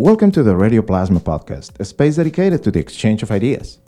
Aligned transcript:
Welcome 0.00 0.30
to 0.30 0.44
the 0.44 0.54
Radio 0.54 0.80
Plasma 0.80 1.18
Podcast, 1.18 1.80
a 1.80 1.84
space 1.84 2.14
dedicated 2.14 2.62
to 2.62 2.70
the 2.70 2.78
exchange 2.78 3.24
of 3.24 3.32
ideas. 3.32 3.80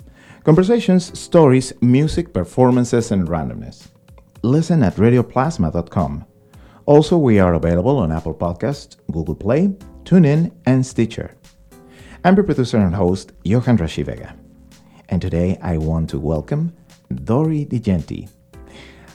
Conversations, 0.43 1.17
stories, 1.17 1.73
music, 1.81 2.35
performances, 2.35 3.13
and 3.13 3.29
randomness. 3.29 3.87
Listen 4.43 4.83
at 4.83 4.97
radioplasma.com. 4.97 6.25
Also, 6.87 7.17
we 7.17 7.39
are 7.39 7.55
available 7.55 7.97
on 7.99 8.11
Apple 8.11 8.35
Podcasts, 8.35 8.97
Google 9.13 9.37
Play, 9.37 9.69
TuneIn, 10.03 10.51
and 10.67 10.85
Stitcher. 10.85 11.37
I'm 12.25 12.35
your 12.35 12.43
producer 12.43 12.79
and 12.79 12.93
host, 12.93 13.31
Johan 13.45 13.79
Rashi 13.79 14.05
Vega. 14.05 14.35
And 15.11 15.23
today 15.23 15.61
I 15.63 15.79
want 15.79 16.11
to 16.11 16.19
welcome 16.19 16.73
Dori 17.23 17.67
Digenti. 17.67 18.29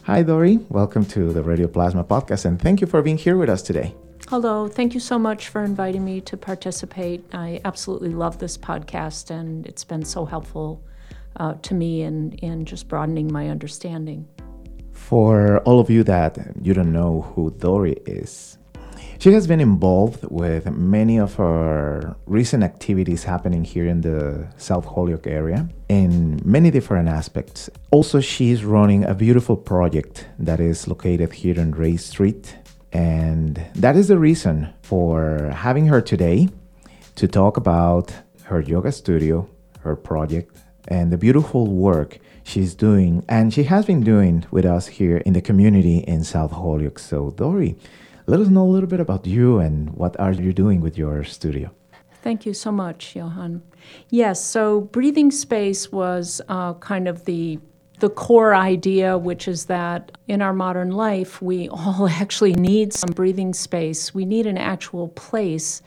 Hi, 0.03 0.23
Dori. 0.23 0.59
Welcome 0.70 1.03
to 1.07 1.34
the 1.34 1.43
Radio 1.43 1.67
Plasma 1.67 2.05
Podcast, 2.05 2.45
and 2.45 2.57
thank 2.57 2.80
you 2.80 2.88
for 2.88 3.02
being 3.02 3.17
here 3.17 3.35
with 3.35 3.49
us 3.49 3.62
today. 3.62 3.93
Hello, 4.27 4.67
thank 4.67 4.95
you 4.95 4.99
so 4.99 5.20
much 5.20 5.49
for 5.49 5.63
inviting 5.63 6.03
me 6.03 6.20
to 6.21 6.35
participate. 6.35 7.23
I 7.31 7.61
absolutely 7.63 8.09
love 8.09 8.39
this 8.39 8.57
podcast, 8.57 9.29
and 9.29 9.67
it's 9.67 9.83
been 9.83 10.03
so 10.03 10.25
helpful 10.25 10.83
uh, 11.35 11.53
to 11.61 11.75
me 11.75 12.02
in, 12.02 12.31
in 12.39 12.66
just 12.66 12.88
broadening 12.88 13.31
my 13.31 13.49
understanding. 13.49 14.27
For 14.93 15.59
all 15.59 15.80
of 15.80 15.91
you 15.91 16.03
that 16.05 16.39
you 16.59 16.73
don't 16.73 16.91
know 16.91 17.21
who 17.21 17.52
Dori 17.52 17.97
is, 18.07 18.57
she 19.19 19.31
has 19.31 19.45
been 19.45 19.59
involved 19.59 20.25
with 20.31 20.71
many 20.71 21.19
of 21.19 21.39
our 21.39 22.17
recent 22.25 22.63
activities 22.63 23.23
happening 23.23 23.63
here 23.63 23.85
in 23.85 24.02
the 24.02 24.47
South 24.57 24.85
Holyoke 24.85 25.27
area 25.27 25.69
in 25.88 26.41
many 26.44 26.71
different 26.71 27.09
aspects. 27.09 27.69
Also, 27.91 28.19
she's 28.21 28.66
running 28.66 29.03
a 29.03 29.13
beautiful 29.13 29.55
project 29.55 30.27
that 30.39 30.59
is 30.59 30.88
located 30.88 31.31
here 31.31 31.59
on 31.61 31.73
Race 31.73 32.07
Street 32.07 32.55
and 32.95 33.62
that 33.76 33.98
is 33.98 34.08
the 34.08 34.17
reason 34.17 34.73
for 34.81 35.49
having 35.49 35.88
her 35.88 35.99
today 35.99 36.48
to 37.16 37.28
talk 37.28 37.58
about 37.58 38.14
her 38.44 38.61
yoga 38.61 38.92
studio, 38.94 39.50
her 39.81 39.97
project, 39.97 40.56
and 40.88 41.11
the 41.11 41.17
beautiful 41.17 41.67
work 41.67 42.19
she's 42.44 42.73
doing 42.73 43.25
and 43.28 43.53
she 43.53 43.64
has 43.64 43.86
been 43.86 44.02
doing 44.02 44.45
with 44.50 44.66
us 44.66 44.88
here 44.88 45.17
in 45.17 45.34
the 45.34 45.42
community 45.42 45.97
in 46.14 46.23
South 46.23 46.52
Holyoke. 46.52 47.00
So, 47.00 47.31
Dori, 47.31 47.75
let 48.28 48.39
us 48.39 48.47
know 48.47 48.64
a 48.64 48.72
little 48.75 48.88
bit 48.88 49.02
about 49.02 49.28
you 49.28 49.59
and 49.59 49.89
what 49.89 50.17
are 50.17 50.31
you 50.31 50.53
doing 50.53 50.80
with 50.80 50.97
your 50.97 51.25
studio. 51.25 51.72
Thank 52.22 52.45
you 52.45 52.53
so 52.53 52.72
much, 52.72 53.14
Johan. 53.14 53.62
Yes, 54.09 54.41
so 54.41 54.81
breathing 54.81 55.31
space 55.31 55.91
was 55.91 56.41
uh, 56.47 56.75
kind 56.75 57.09
of 57.09 57.25
the 57.25 57.59
the 57.99 58.09
core 58.09 58.53
idea, 58.53 59.17
which 59.17 59.47
is 59.47 59.65
that 59.65 60.11
in 60.27 60.41
our 60.41 60.53
modern 60.53 60.91
life, 60.91 61.41
we 61.41 61.69
all 61.71 62.07
actually 62.07 62.53
need 62.53 62.93
some 62.93 63.11
breathing 63.11 63.53
space. 63.53 64.13
We 64.13 64.25
need 64.25 64.47
an 64.47 64.57
actual 64.57 65.09
place 65.09 65.81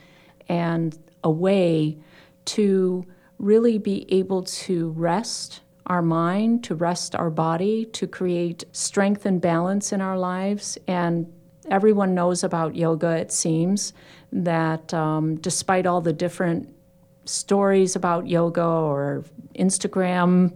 and 0.48 0.98
a 1.22 1.30
way 1.30 1.98
to 2.46 3.04
really 3.38 3.78
be 3.78 4.06
able 4.12 4.42
to 4.42 4.90
rest 4.90 5.60
our 5.86 6.02
mind, 6.02 6.64
to 6.64 6.74
rest 6.74 7.14
our 7.14 7.30
body, 7.30 7.84
to 7.86 8.06
create 8.06 8.64
strength 8.72 9.24
and 9.26 9.40
balance 9.40 9.92
in 9.92 10.00
our 10.00 10.18
lives. 10.18 10.76
And 10.86 11.32
everyone 11.70 12.14
knows 12.14 12.44
about 12.44 12.76
yoga, 12.76 13.10
it 13.16 13.32
seems, 13.32 13.92
that 14.32 14.92
um, 14.92 15.36
despite 15.36 15.86
all 15.86 16.00
the 16.00 16.12
different 16.12 16.74
stories 17.24 17.96
about 17.96 18.26
yoga 18.26 18.64
or 18.64 19.24
Instagram, 19.54 20.52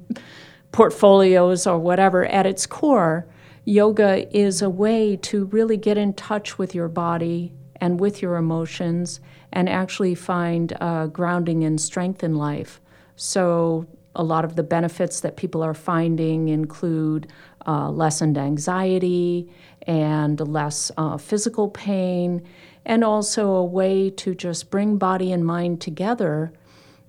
portfolios 0.73 1.67
or 1.67 1.79
whatever, 1.79 2.25
at 2.27 2.47
its 2.47 2.67
core, 2.67 3.27
yoga 3.65 4.27
is 4.37 4.63
a 4.63 4.71
way 4.71 5.17
to 5.17 5.45
really 5.47 5.77
get 5.77 5.97
in 5.97 6.15
touch 6.15 6.59
with 6.59 6.75
your 6.75 6.89
body 6.89 7.53
and 7.77 8.01
with 8.01 8.23
your 8.23 8.37
emotions 8.37 9.21
and 9.53 9.69
actually 9.69 10.15
find 10.15 10.73
uh, 10.81 11.07
grounding 11.07 11.63
and 11.63 11.81
strength 11.81 12.25
in 12.25 12.35
life. 12.35 12.81
So, 13.17 13.87
a 14.15 14.23
lot 14.23 14.45
of 14.45 14.57
the 14.57 14.63
benefits 14.63 15.21
that 15.21 15.37
people 15.37 15.63
are 15.63 15.73
finding 15.73 16.49
include 16.49 17.29
uh, 17.67 17.89
lessened 17.91 18.37
anxiety 18.37 19.51
and 19.87 20.39
less 20.41 20.91
uh, 20.99 21.17
physical 21.17 21.69
pain, 21.69 22.47
and 22.85 23.05
also 23.05 23.53
a 23.53 23.65
way 23.65 24.11
to 24.11 24.35
just 24.35 24.71
bring 24.71 24.99
body 24.99 25.33
and 25.33 25.47
mind 25.47 25.81
together 25.81 26.53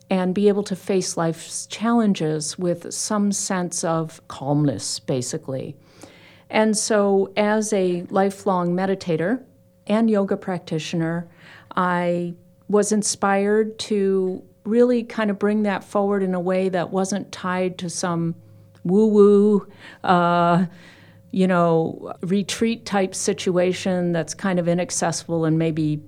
and 0.09 0.35
be 0.35 0.47
able 0.47 0.63
to 0.63 0.75
face 0.75 1.17
life's 1.17 1.65
challenges 1.67 2.57
with 2.57 2.93
some 2.93 3.31
sense 3.31 3.83
of 3.83 4.25
calmness, 4.27 4.99
basically. 4.99 5.75
And 6.49 6.77
so, 6.77 7.33
as 7.35 7.73
a 7.73 8.03
lifelong 8.09 8.75
meditator 8.75 9.43
and 9.87 10.09
yoga 10.09 10.37
practitioner, 10.37 11.27
I 11.75 12.35
was 12.67 12.91
inspired 12.91 13.79
to 13.79 14.43
really 14.63 15.03
kind 15.03 15.29
of 15.29 15.39
bring 15.39 15.63
that 15.63 15.83
forward 15.83 16.23
in 16.23 16.33
a 16.33 16.39
way 16.39 16.69
that 16.69 16.91
wasn't 16.91 17.31
tied 17.31 17.77
to 17.79 17.89
some 17.89 18.35
woo 18.83 19.07
woo, 19.07 19.67
uh, 20.03 20.65
you 21.31 21.47
know, 21.47 22.13
retreat 22.21 22.85
type 22.85 23.15
situation 23.15 24.11
that's 24.11 24.33
kind 24.33 24.59
of 24.59 24.67
inaccessible 24.67 25.45
and 25.45 25.57
maybe 25.57 26.01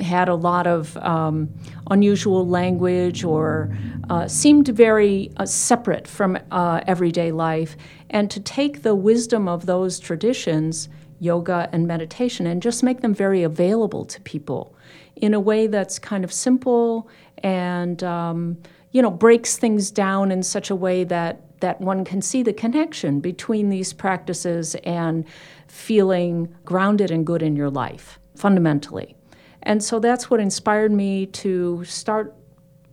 had 0.00 0.28
a 0.28 0.34
lot 0.34 0.66
of 0.66 0.96
um, 0.98 1.48
unusual 1.90 2.46
language 2.46 3.24
or 3.24 3.76
uh, 4.10 4.28
seemed 4.28 4.68
very 4.68 5.30
uh, 5.36 5.46
separate 5.46 6.06
from 6.06 6.38
uh, 6.50 6.80
everyday 6.86 7.32
life. 7.32 7.76
And 8.10 8.30
to 8.30 8.40
take 8.40 8.82
the 8.82 8.94
wisdom 8.94 9.48
of 9.48 9.66
those 9.66 9.98
traditions, 9.98 10.88
yoga 11.18 11.68
and 11.72 11.86
meditation, 11.86 12.46
and 12.46 12.62
just 12.62 12.82
make 12.82 13.00
them 13.00 13.14
very 13.14 13.42
available 13.42 14.04
to 14.04 14.20
people 14.20 14.76
in 15.16 15.32
a 15.32 15.40
way 15.40 15.66
that's 15.66 15.98
kind 15.98 16.24
of 16.24 16.32
simple 16.32 17.08
and 17.42 18.02
um, 18.04 18.58
you 18.92 19.02
know 19.02 19.10
breaks 19.10 19.56
things 19.56 19.90
down 19.90 20.30
in 20.30 20.42
such 20.42 20.70
a 20.70 20.76
way 20.76 21.04
that 21.04 21.40
that 21.60 21.80
one 21.80 22.04
can 22.04 22.20
see 22.20 22.42
the 22.42 22.52
connection 22.52 23.20
between 23.20 23.70
these 23.70 23.92
practices 23.92 24.74
and 24.84 25.24
feeling 25.68 26.54
grounded 26.64 27.10
and 27.10 27.26
good 27.26 27.42
in 27.42 27.56
your 27.56 27.70
life 27.70 28.18
fundamentally 28.34 29.16
and 29.66 29.82
so 29.82 29.98
that's 29.98 30.30
what 30.30 30.38
inspired 30.38 30.92
me 30.92 31.26
to 31.26 31.84
start 31.84 32.32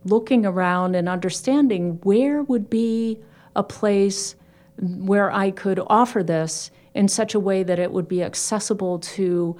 looking 0.04 0.44
around 0.44 0.96
and 0.96 1.08
understanding 1.08 2.00
where 2.02 2.42
would 2.42 2.68
be 2.68 3.18
a 3.56 3.62
place 3.62 4.34
where 4.78 5.30
I 5.30 5.52
could 5.52 5.80
offer 5.86 6.24
this 6.24 6.72
in 6.92 7.06
such 7.06 7.32
a 7.32 7.40
way 7.40 7.62
that 7.62 7.78
it 7.78 7.92
would 7.92 8.08
be 8.08 8.24
accessible 8.24 8.98
to 8.98 9.56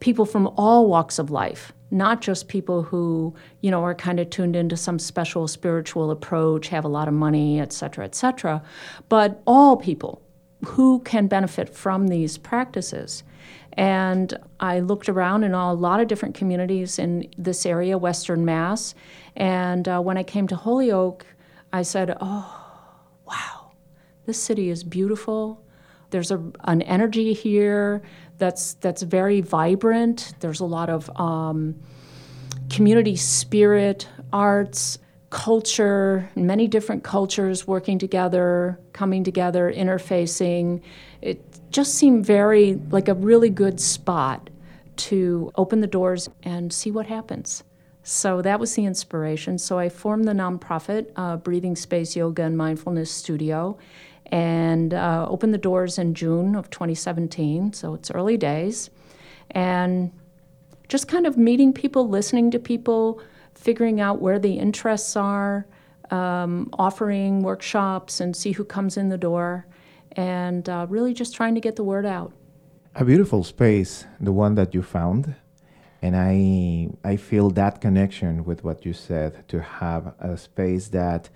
people 0.00 0.26
from 0.26 0.48
all 0.56 0.88
walks 0.88 1.18
of 1.20 1.30
life 1.30 1.72
not 1.92 2.20
just 2.20 2.48
people 2.48 2.82
who 2.82 3.32
you 3.60 3.70
know 3.70 3.84
are 3.84 3.94
kind 3.94 4.18
of 4.18 4.28
tuned 4.28 4.56
into 4.56 4.76
some 4.76 4.98
special 4.98 5.46
spiritual 5.46 6.10
approach 6.10 6.66
have 6.66 6.84
a 6.84 6.88
lot 6.88 7.06
of 7.06 7.14
money 7.14 7.60
et 7.60 7.72
cetera 7.72 8.04
et 8.04 8.14
cetera 8.14 8.60
but 9.08 9.40
all 9.46 9.76
people 9.76 10.20
who 10.64 10.98
can 11.00 11.28
benefit 11.28 11.68
from 11.68 12.08
these 12.08 12.36
practices 12.36 13.22
and 13.76 14.32
I 14.58 14.80
looked 14.80 15.08
around 15.08 15.44
in 15.44 15.52
a 15.52 15.72
lot 15.72 16.00
of 16.00 16.08
different 16.08 16.34
communities 16.34 16.98
in 16.98 17.28
this 17.36 17.66
area, 17.66 17.98
Western 17.98 18.44
Mass. 18.44 18.94
And 19.36 19.86
uh, 19.86 20.00
when 20.00 20.16
I 20.16 20.22
came 20.22 20.46
to 20.48 20.56
Holyoke, 20.56 21.26
I 21.72 21.82
said, 21.82 22.16
Oh, 22.20 22.94
wow, 23.26 23.72
this 24.24 24.42
city 24.42 24.70
is 24.70 24.82
beautiful. 24.82 25.62
There's 26.10 26.30
a, 26.30 26.42
an 26.64 26.82
energy 26.82 27.34
here 27.34 28.00
that's, 28.38 28.74
that's 28.74 29.02
very 29.02 29.40
vibrant. 29.42 30.32
There's 30.40 30.60
a 30.60 30.64
lot 30.64 30.88
of 30.88 31.10
um, 31.20 31.78
community 32.70 33.16
spirit, 33.16 34.08
arts, 34.32 34.98
culture, 35.36 36.30
many 36.34 36.66
different 36.66 37.04
cultures 37.04 37.66
working 37.66 37.98
together, 37.98 38.80
coming 38.94 39.22
together, 39.22 39.70
interfacing. 39.70 40.80
It 41.20 41.44
just 41.70 41.94
seemed 41.94 42.24
very 42.24 42.80
like 42.90 43.08
a 43.08 43.14
really 43.14 43.50
good 43.50 43.78
spot 43.78 44.48
to 44.96 45.52
open 45.56 45.82
the 45.82 45.86
doors 45.86 46.30
and 46.42 46.72
see 46.72 46.90
what 46.90 47.06
happens. 47.06 47.64
So 48.02 48.40
that 48.40 48.58
was 48.58 48.74
the 48.74 48.86
inspiration. 48.86 49.58
So 49.58 49.78
I 49.78 49.90
formed 49.90 50.26
the 50.26 50.32
nonprofit 50.32 51.10
uh, 51.16 51.36
Breathing 51.36 51.76
Space 51.76 52.16
Yoga 52.16 52.44
and 52.44 52.56
Mindfulness 52.56 53.10
Studio 53.10 53.76
and 54.32 54.94
uh, 54.94 55.26
opened 55.28 55.52
the 55.52 55.58
doors 55.58 55.98
in 55.98 56.14
June 56.14 56.56
of 56.56 56.70
2017. 56.70 57.74
So 57.74 57.92
it's 57.92 58.10
early 58.10 58.38
days. 58.38 58.88
And 59.50 60.12
just 60.88 61.08
kind 61.08 61.26
of 61.26 61.36
meeting 61.36 61.74
people, 61.74 62.08
listening 62.08 62.50
to 62.52 62.58
people, 62.58 63.20
figuring 63.56 64.00
out 64.00 64.20
where 64.20 64.38
the 64.38 64.58
interests 64.58 65.16
are, 65.16 65.66
um, 66.10 66.70
offering 66.78 67.42
workshops 67.42 68.20
and 68.20 68.36
see 68.36 68.52
who 68.52 68.64
comes 68.64 68.96
in 68.96 69.08
the 69.08 69.18
door 69.18 69.66
and 70.12 70.68
uh, 70.68 70.86
really 70.88 71.12
just 71.12 71.34
trying 71.34 71.54
to 71.54 71.60
get 71.60 71.76
the 71.76 71.84
word 71.84 72.06
out. 72.06 72.32
A 72.94 73.04
beautiful 73.04 73.44
space, 73.44 74.06
the 74.20 74.32
one 74.32 74.54
that 74.54 74.74
you 74.74 74.82
found. 74.82 75.34
And 76.02 76.16
I, 76.16 76.90
I 77.08 77.16
feel 77.16 77.50
that 77.50 77.80
connection 77.80 78.44
with 78.44 78.62
what 78.62 78.86
you 78.86 78.92
said 78.92 79.46
to 79.48 79.60
have 79.60 80.14
a 80.20 80.36
space 80.36 80.88
that 80.88 81.28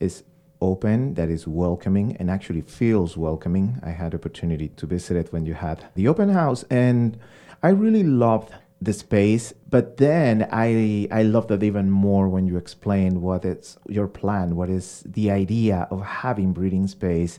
is 0.00 0.24
open, 0.60 1.14
that 1.14 1.28
is 1.28 1.46
welcoming, 1.46 2.16
and 2.16 2.30
actually 2.30 2.62
feels 2.62 3.16
welcoming. 3.16 3.78
I 3.82 3.90
had 3.90 4.14
opportunity 4.14 4.68
to 4.68 4.86
visit 4.86 5.16
it 5.16 5.32
when 5.32 5.44
you 5.44 5.54
had 5.54 5.84
the 5.94 6.08
open 6.08 6.30
house, 6.30 6.64
and 6.70 7.18
I 7.62 7.68
really 7.68 8.02
loved 8.02 8.52
the 8.84 8.92
space. 8.92 9.52
But 9.70 9.96
then 9.96 10.48
I 10.50 11.08
I 11.10 11.22
loved 11.22 11.50
it 11.50 11.62
even 11.62 11.90
more 11.90 12.28
when 12.28 12.46
you 12.46 12.56
explained 12.56 13.20
what 13.22 13.44
is 13.44 13.76
your 13.88 14.08
plan, 14.08 14.56
what 14.56 14.70
is 14.70 15.02
the 15.06 15.30
idea 15.30 15.86
of 15.90 16.02
having 16.02 16.52
breathing 16.52 16.86
space 16.86 17.38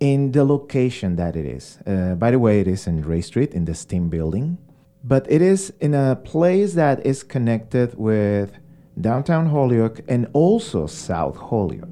in 0.00 0.32
the 0.32 0.44
location 0.44 1.16
that 1.16 1.36
it 1.36 1.44
is. 1.44 1.78
Uh, 1.86 2.14
by 2.14 2.30
the 2.30 2.38
way, 2.38 2.60
it 2.60 2.66
is 2.66 2.86
in 2.86 3.02
Race 3.02 3.26
Street 3.26 3.52
in 3.52 3.66
the 3.66 3.74
Steam 3.74 4.08
Building, 4.08 4.56
but 5.04 5.30
it 5.30 5.42
is 5.42 5.72
in 5.80 5.94
a 5.94 6.16
place 6.16 6.74
that 6.74 7.04
is 7.04 7.22
connected 7.22 7.94
with 7.98 8.52
downtown 9.00 9.46
Holyoke 9.46 10.00
and 10.08 10.26
also 10.32 10.86
South 10.86 11.36
Holyoke. 11.36 11.86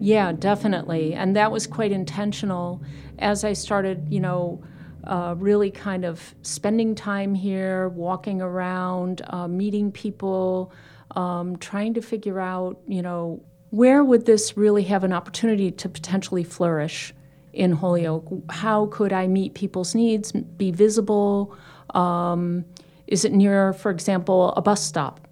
Yeah, 0.00 0.32
definitely, 0.32 1.14
and 1.14 1.34
that 1.36 1.50
was 1.52 1.66
quite 1.66 1.92
intentional. 1.92 2.82
As 3.18 3.44
I 3.44 3.52
started, 3.52 4.12
you 4.12 4.20
know 4.20 4.60
uh, 5.06 5.34
really 5.38 5.70
kind 5.70 6.04
of 6.04 6.34
spending 6.42 6.94
time 6.94 7.34
here, 7.34 7.88
walking 7.90 8.40
around, 8.40 9.22
uh, 9.26 9.48
meeting 9.48 9.92
people, 9.92 10.72
um, 11.12 11.56
trying 11.58 11.94
to 11.94 12.00
figure 12.00 12.40
out, 12.40 12.80
you 12.86 13.02
know, 13.02 13.42
where 13.70 14.04
would 14.04 14.26
this 14.26 14.56
really 14.56 14.84
have 14.84 15.04
an 15.04 15.12
opportunity 15.12 15.70
to 15.70 15.88
potentially 15.88 16.44
flourish 16.44 17.12
in 17.52 17.72
Holyoke? 17.72 18.28
How 18.50 18.86
could 18.86 19.12
I 19.12 19.26
meet 19.26 19.54
people's 19.54 19.94
needs, 19.94 20.32
be 20.32 20.70
visible? 20.70 21.56
Um, 21.94 22.64
is 23.06 23.24
it 23.24 23.32
near, 23.32 23.72
for 23.72 23.90
example, 23.90 24.52
a 24.56 24.62
bus 24.62 24.84
stop? 24.84 25.26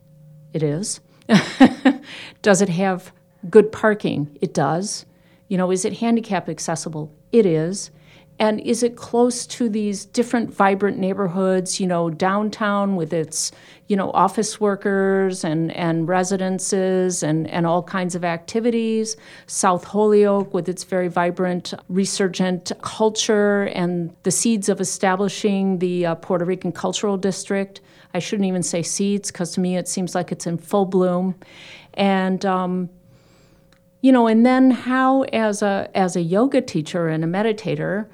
It 0.53 0.63
is. 0.63 1.01
does 2.43 2.61
it 2.61 2.69
have 2.69 3.13
good 3.49 3.73
parking? 3.73 4.37
It 4.41 4.55
does. 4.55 5.07
You 5.49 5.57
know, 5.57 5.71
is 5.71 5.85
it 5.85 5.99
handicap 5.99 6.49
accessible? 6.49 7.13
It 7.31 7.47
is. 7.47 7.91
And 8.39 8.61
is 8.61 8.83
it 8.83 8.97
close 8.97 9.47
to 9.47 9.69
these 9.69 10.05
different 10.05 10.53
vibrant 10.53 10.99
neighborhoods, 10.99 11.79
you 11.79 11.87
know, 11.87 12.11
downtown 12.11 12.97
with 12.97 13.13
its, 13.13 13.53
you 13.87 13.97
know, 13.97 14.11
office 14.13 14.59
workers 14.61 15.45
and, 15.45 15.71
and 15.77 16.09
residences 16.09 17.23
and, 17.23 17.49
and 17.49 17.67
all 17.67 17.85
kinds 17.85 18.15
of 18.15 18.25
activities? 18.25 19.17
South 19.47 19.85
Holyoke 19.85 20.53
with 20.53 20.69
its 20.69 20.83
very 20.83 21.07
vibrant, 21.09 21.73
resurgent 21.89 22.73
culture 22.83 23.65
and 23.75 24.15
the 24.25 24.33
seeds 24.33 24.69
of 24.69 24.81
establishing 24.81 25.79
the 25.79 26.07
uh, 26.07 26.15
Puerto 26.17 26.45
Rican 26.45 26.73
Cultural 26.73 27.17
District. 27.17 27.81
I 28.15 28.19
shouldn't 28.19 28.49
even 28.49 28.63
say 28.65 28.83
seeds 28.83 29.31
because 29.31 29.53
to 29.53 29.61
me 29.61 29.77
it 29.77 29.87
seems 29.87 30.15
like 30.17 30.33
it's 30.33 30.47
in 30.47 30.59
full 30.59 30.87
bloom. 30.87 31.37
And, 31.95 32.45
um, 32.45 32.91
you 34.01 34.11
know, 34.11 34.27
and 34.27 34.45
then 34.45 34.73
how, 34.73 35.23
as 35.25 35.63
a, 35.63 35.89
as 35.95 36.17
a 36.17 36.23
yoga 36.23 36.61
teacher 36.61 37.07
and 37.07 37.23
a 37.23 37.29
meditator, 37.29 38.09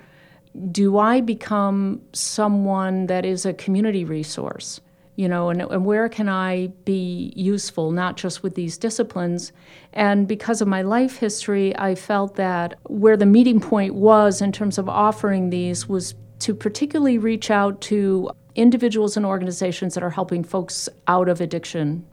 do 0.73 0.99
I 0.99 1.21
become 1.21 2.01
someone 2.13 3.07
that 3.07 3.25
is 3.25 3.47
a 3.47 3.53
community 3.53 4.05
resource? 4.05 4.81
You 5.17 5.29
know, 5.29 5.51
and, 5.51 5.63
and 5.63 5.85
where 5.85 6.09
can 6.09 6.29
I 6.29 6.69
be 6.85 7.33
useful, 7.35 7.91
not 7.91 8.17
just 8.17 8.43
with 8.45 8.55
these 8.55 8.79
disciplines? 8.79 9.53
And 9.93 10.29
because 10.29 10.61
of 10.61 10.69
my 10.69 10.83
life 10.83 11.17
history, 11.17 11.77
I 11.77 11.97
felt 11.97 12.37
that 12.37 12.79
where 12.85 13.17
the 13.17 13.27
meeting 13.27 13.61
point 13.61 13.95
was 13.95 14.41
in 14.41 14.53
terms 14.53 14.79
of 14.79 14.89
offering 14.89 15.51
these 15.51 15.89
was 15.89 16.15
to 16.41 16.55
particularly 16.55 17.19
reach 17.19 17.51
out 17.51 17.81
to 17.81 18.31
individuals 18.55 19.17
and 19.17 19.27
organizations 19.27 19.95
that 19.95 20.05
are 20.05 20.11
helping 20.11 20.45
folks 20.45 20.89
out 21.09 21.29
of 21.29 21.41
addiction. 21.41 22.07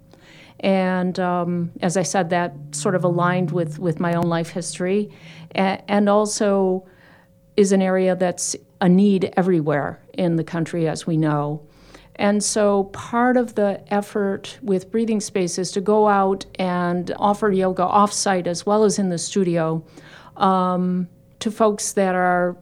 And 0.62 1.20
um, 1.20 1.72
as 1.82 1.98
I 1.98 2.04
said, 2.04 2.32
that 2.32 2.54
sort 2.72 2.96
of 2.96 3.04
aligned 3.04 3.52
with, 3.52 3.78
with 3.78 4.00
my 4.00 4.14
own 4.16 4.30
life 4.30 4.50
history. 4.50 5.12
A- 5.54 5.84
and 5.88 6.10
also, 6.10 6.88
is 7.58 7.72
an 7.72 7.82
area 7.82 8.16
that's 8.16 8.56
a 8.82 8.90
need 8.90 9.34
everywhere 9.38 10.02
in 10.14 10.36
the 10.36 10.44
country, 10.44 10.88
as 10.88 11.08
we 11.08 11.18
know. 11.18 11.66
And 12.18 12.44
so, 12.44 12.86
part 12.86 13.36
of 13.36 13.56
the 13.56 13.82
effort 13.94 14.58
with 14.62 14.90
Breathing 14.90 15.20
Space 15.20 15.58
is 15.58 15.72
to 15.72 15.82
go 15.82 16.08
out 16.08 16.46
and 16.56 17.14
offer 17.18 17.52
yoga 17.52 17.84
offsite 17.84 18.48
as 18.48 18.66
well 18.66 18.86
as 18.86 18.98
in 18.98 19.10
the 19.10 19.18
studio 19.18 19.86
um, 20.38 21.10
to 21.40 21.52
folks 21.52 21.94
that 21.94 22.16
are 22.16 22.58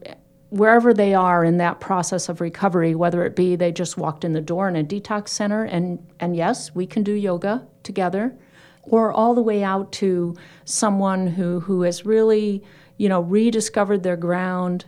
wherever 0.50 0.94
they 0.94 1.16
are 1.16 1.44
in 1.44 1.58
that 1.58 1.80
process 1.80 2.30
of 2.30 2.40
recovery, 2.40 2.94
whether 2.94 3.26
it 3.26 3.36
be 3.36 3.56
they 3.56 3.72
just 3.72 3.98
walked 3.98 4.24
in 4.24 4.34
the 4.34 4.42
door 4.42 4.68
in 4.68 4.76
a 4.76 4.84
detox 4.84 5.30
center, 5.30 5.64
and, 5.64 5.98
and 6.20 6.36
yes, 6.36 6.76
we 6.76 6.86
can 6.86 7.02
do 7.02 7.14
yoga 7.14 7.66
together, 7.82 8.36
or 8.84 9.12
all 9.12 9.34
the 9.34 9.42
way 9.42 9.64
out 9.64 9.92
to 9.92 10.36
someone 10.66 11.26
who, 11.26 11.60
who 11.60 11.82
has 11.82 12.06
really 12.06 12.64
you 12.98 13.10
know, 13.10 13.22
rediscovered 13.22 14.04
their 14.04 14.18
ground, 14.18 14.86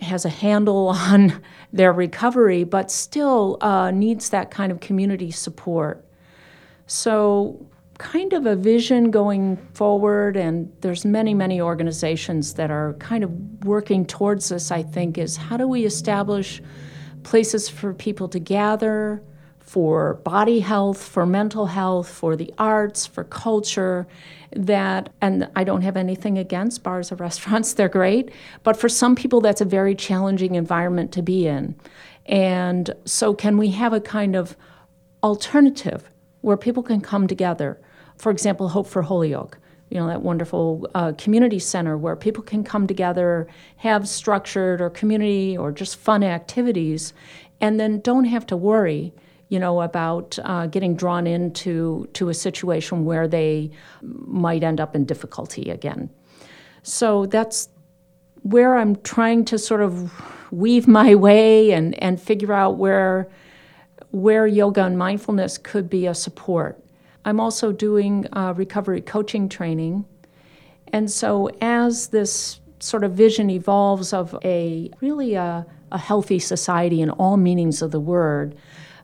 has 0.00 0.24
a 0.24 0.28
handle 0.28 0.88
on 0.94 1.42
their 1.72 1.92
recovery, 1.92 2.64
but 2.64 2.90
still 2.90 3.58
uh, 3.60 3.90
needs 3.90 4.30
that 4.30 4.50
kind 4.50 4.72
of 4.72 4.80
community 4.80 5.30
support. 5.30 6.04
So, 6.86 7.66
kind 7.98 8.32
of 8.32 8.46
a 8.46 8.56
vision 8.56 9.10
going 9.10 9.56
forward, 9.74 10.36
and 10.36 10.72
there's 10.80 11.04
many, 11.04 11.34
many 11.34 11.60
organizations 11.60 12.54
that 12.54 12.70
are 12.70 12.94
kind 12.94 13.22
of 13.22 13.64
working 13.64 14.04
towards 14.04 14.48
this. 14.48 14.70
I 14.70 14.82
think 14.82 15.18
is 15.18 15.36
how 15.36 15.56
do 15.56 15.68
we 15.68 15.84
establish 15.84 16.60
places 17.22 17.68
for 17.68 17.94
people 17.94 18.28
to 18.28 18.40
gather, 18.40 19.22
for 19.72 20.16
body 20.22 20.60
health, 20.60 21.02
for 21.02 21.24
mental 21.24 21.64
health, 21.64 22.06
for 22.06 22.36
the 22.36 22.52
arts, 22.58 23.06
for 23.06 23.24
culture. 23.24 24.06
That, 24.54 25.08
and 25.22 25.48
I 25.56 25.64
don't 25.64 25.80
have 25.80 25.96
anything 25.96 26.36
against 26.36 26.82
bars 26.82 27.10
or 27.10 27.14
restaurants, 27.28 27.72
they're 27.72 27.88
great. 27.88 28.30
But 28.64 28.76
for 28.76 28.90
some 28.90 29.16
people, 29.16 29.40
that's 29.40 29.62
a 29.62 29.64
very 29.64 29.94
challenging 29.94 30.56
environment 30.56 31.10
to 31.12 31.22
be 31.22 31.46
in. 31.46 31.74
And 32.26 32.90
so, 33.06 33.32
can 33.32 33.56
we 33.56 33.70
have 33.70 33.94
a 33.94 34.00
kind 34.00 34.36
of 34.36 34.58
alternative 35.22 36.10
where 36.42 36.58
people 36.58 36.82
can 36.82 37.00
come 37.00 37.26
together? 37.26 37.80
For 38.18 38.30
example, 38.30 38.68
Hope 38.68 38.86
for 38.86 39.00
Holyoke 39.00 39.58
you 39.88 39.98
know, 39.98 40.06
that 40.06 40.22
wonderful 40.22 40.88
uh, 40.94 41.12
community 41.18 41.58
center 41.58 41.98
where 41.98 42.16
people 42.16 42.42
can 42.42 42.64
come 42.64 42.86
together, 42.86 43.46
have 43.76 44.08
structured 44.08 44.80
or 44.80 44.88
community 44.88 45.54
or 45.54 45.70
just 45.70 45.96
fun 45.96 46.24
activities, 46.24 47.12
and 47.60 47.78
then 47.78 48.00
don't 48.00 48.24
have 48.24 48.46
to 48.46 48.56
worry 48.56 49.12
you 49.52 49.58
know, 49.58 49.82
about 49.82 50.38
uh, 50.44 50.66
getting 50.66 50.96
drawn 50.96 51.26
into 51.26 52.08
to 52.14 52.30
a 52.30 52.34
situation 52.34 53.04
where 53.04 53.28
they 53.28 53.70
might 54.00 54.62
end 54.62 54.80
up 54.80 54.96
in 54.96 55.04
difficulty 55.04 55.70
again. 55.70 56.08
So 56.82 57.26
that's 57.26 57.68
where 58.40 58.78
I'm 58.78 58.96
trying 59.02 59.44
to 59.44 59.58
sort 59.58 59.82
of 59.82 60.10
weave 60.50 60.88
my 60.88 61.14
way 61.14 61.72
and, 61.72 62.02
and 62.02 62.18
figure 62.18 62.54
out 62.54 62.78
where 62.78 63.28
where 64.10 64.46
yoga 64.46 64.84
and 64.84 64.96
mindfulness 64.96 65.58
could 65.58 65.90
be 65.90 66.06
a 66.06 66.14
support. 66.14 66.82
I'm 67.26 67.38
also 67.38 67.72
doing 67.72 68.26
uh, 68.32 68.54
recovery 68.56 69.02
coaching 69.02 69.50
training. 69.50 70.06
And 70.94 71.10
so 71.10 71.50
as 71.60 72.08
this 72.08 72.58
sort 72.78 73.04
of 73.04 73.12
vision 73.12 73.50
evolves 73.50 74.14
of 74.14 74.34
a 74.44 74.90
really 75.02 75.34
a, 75.34 75.66
a 75.90 75.98
healthy 75.98 76.38
society 76.38 77.02
in 77.02 77.10
all 77.10 77.36
meanings 77.36 77.82
of 77.82 77.90
the 77.90 78.00
word, 78.00 78.56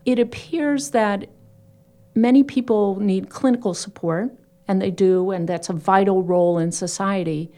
it 0.08 0.18
appears 0.18 0.92
that 0.92 1.28
many 2.14 2.42
people 2.42 2.98
need 2.98 3.28
clinical 3.28 3.74
support, 3.74 4.34
and 4.66 4.80
they 4.80 4.90
do, 4.90 5.32
and 5.32 5.46
that's 5.46 5.68
a 5.68 5.74
vital 5.74 6.22
role 6.22 6.56
in 6.56 6.72
society. 6.72 7.52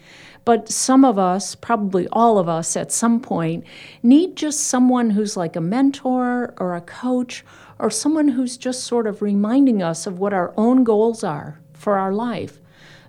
But 0.45 0.69
some 0.69 1.05
of 1.05 1.17
us, 1.17 1.55
probably 1.55 2.09
all 2.09 2.39
of 2.39 2.49
us 2.49 2.77
at 2.77 2.91
some 2.91 3.21
point, 3.21 3.63
need 4.03 4.35
just 4.35 4.67
someone 4.67 5.11
who's 5.11 5.37
like 5.37 5.55
a 5.55 5.61
mentor 5.61 6.53
or 6.59 6.75
a 6.75 6.81
coach 6.81 7.45
or 7.79 7.89
someone 7.89 8.27
who's 8.27 8.57
just 8.57 8.83
sort 8.83 9.07
of 9.07 9.23
reminding 9.23 9.81
us 9.81 10.05
of 10.09 10.19
what 10.19 10.33
our 10.33 10.53
own 10.57 10.83
goals 10.83 11.23
are 11.23 11.61
for 11.73 11.99
our 11.99 12.13
life. 12.13 12.59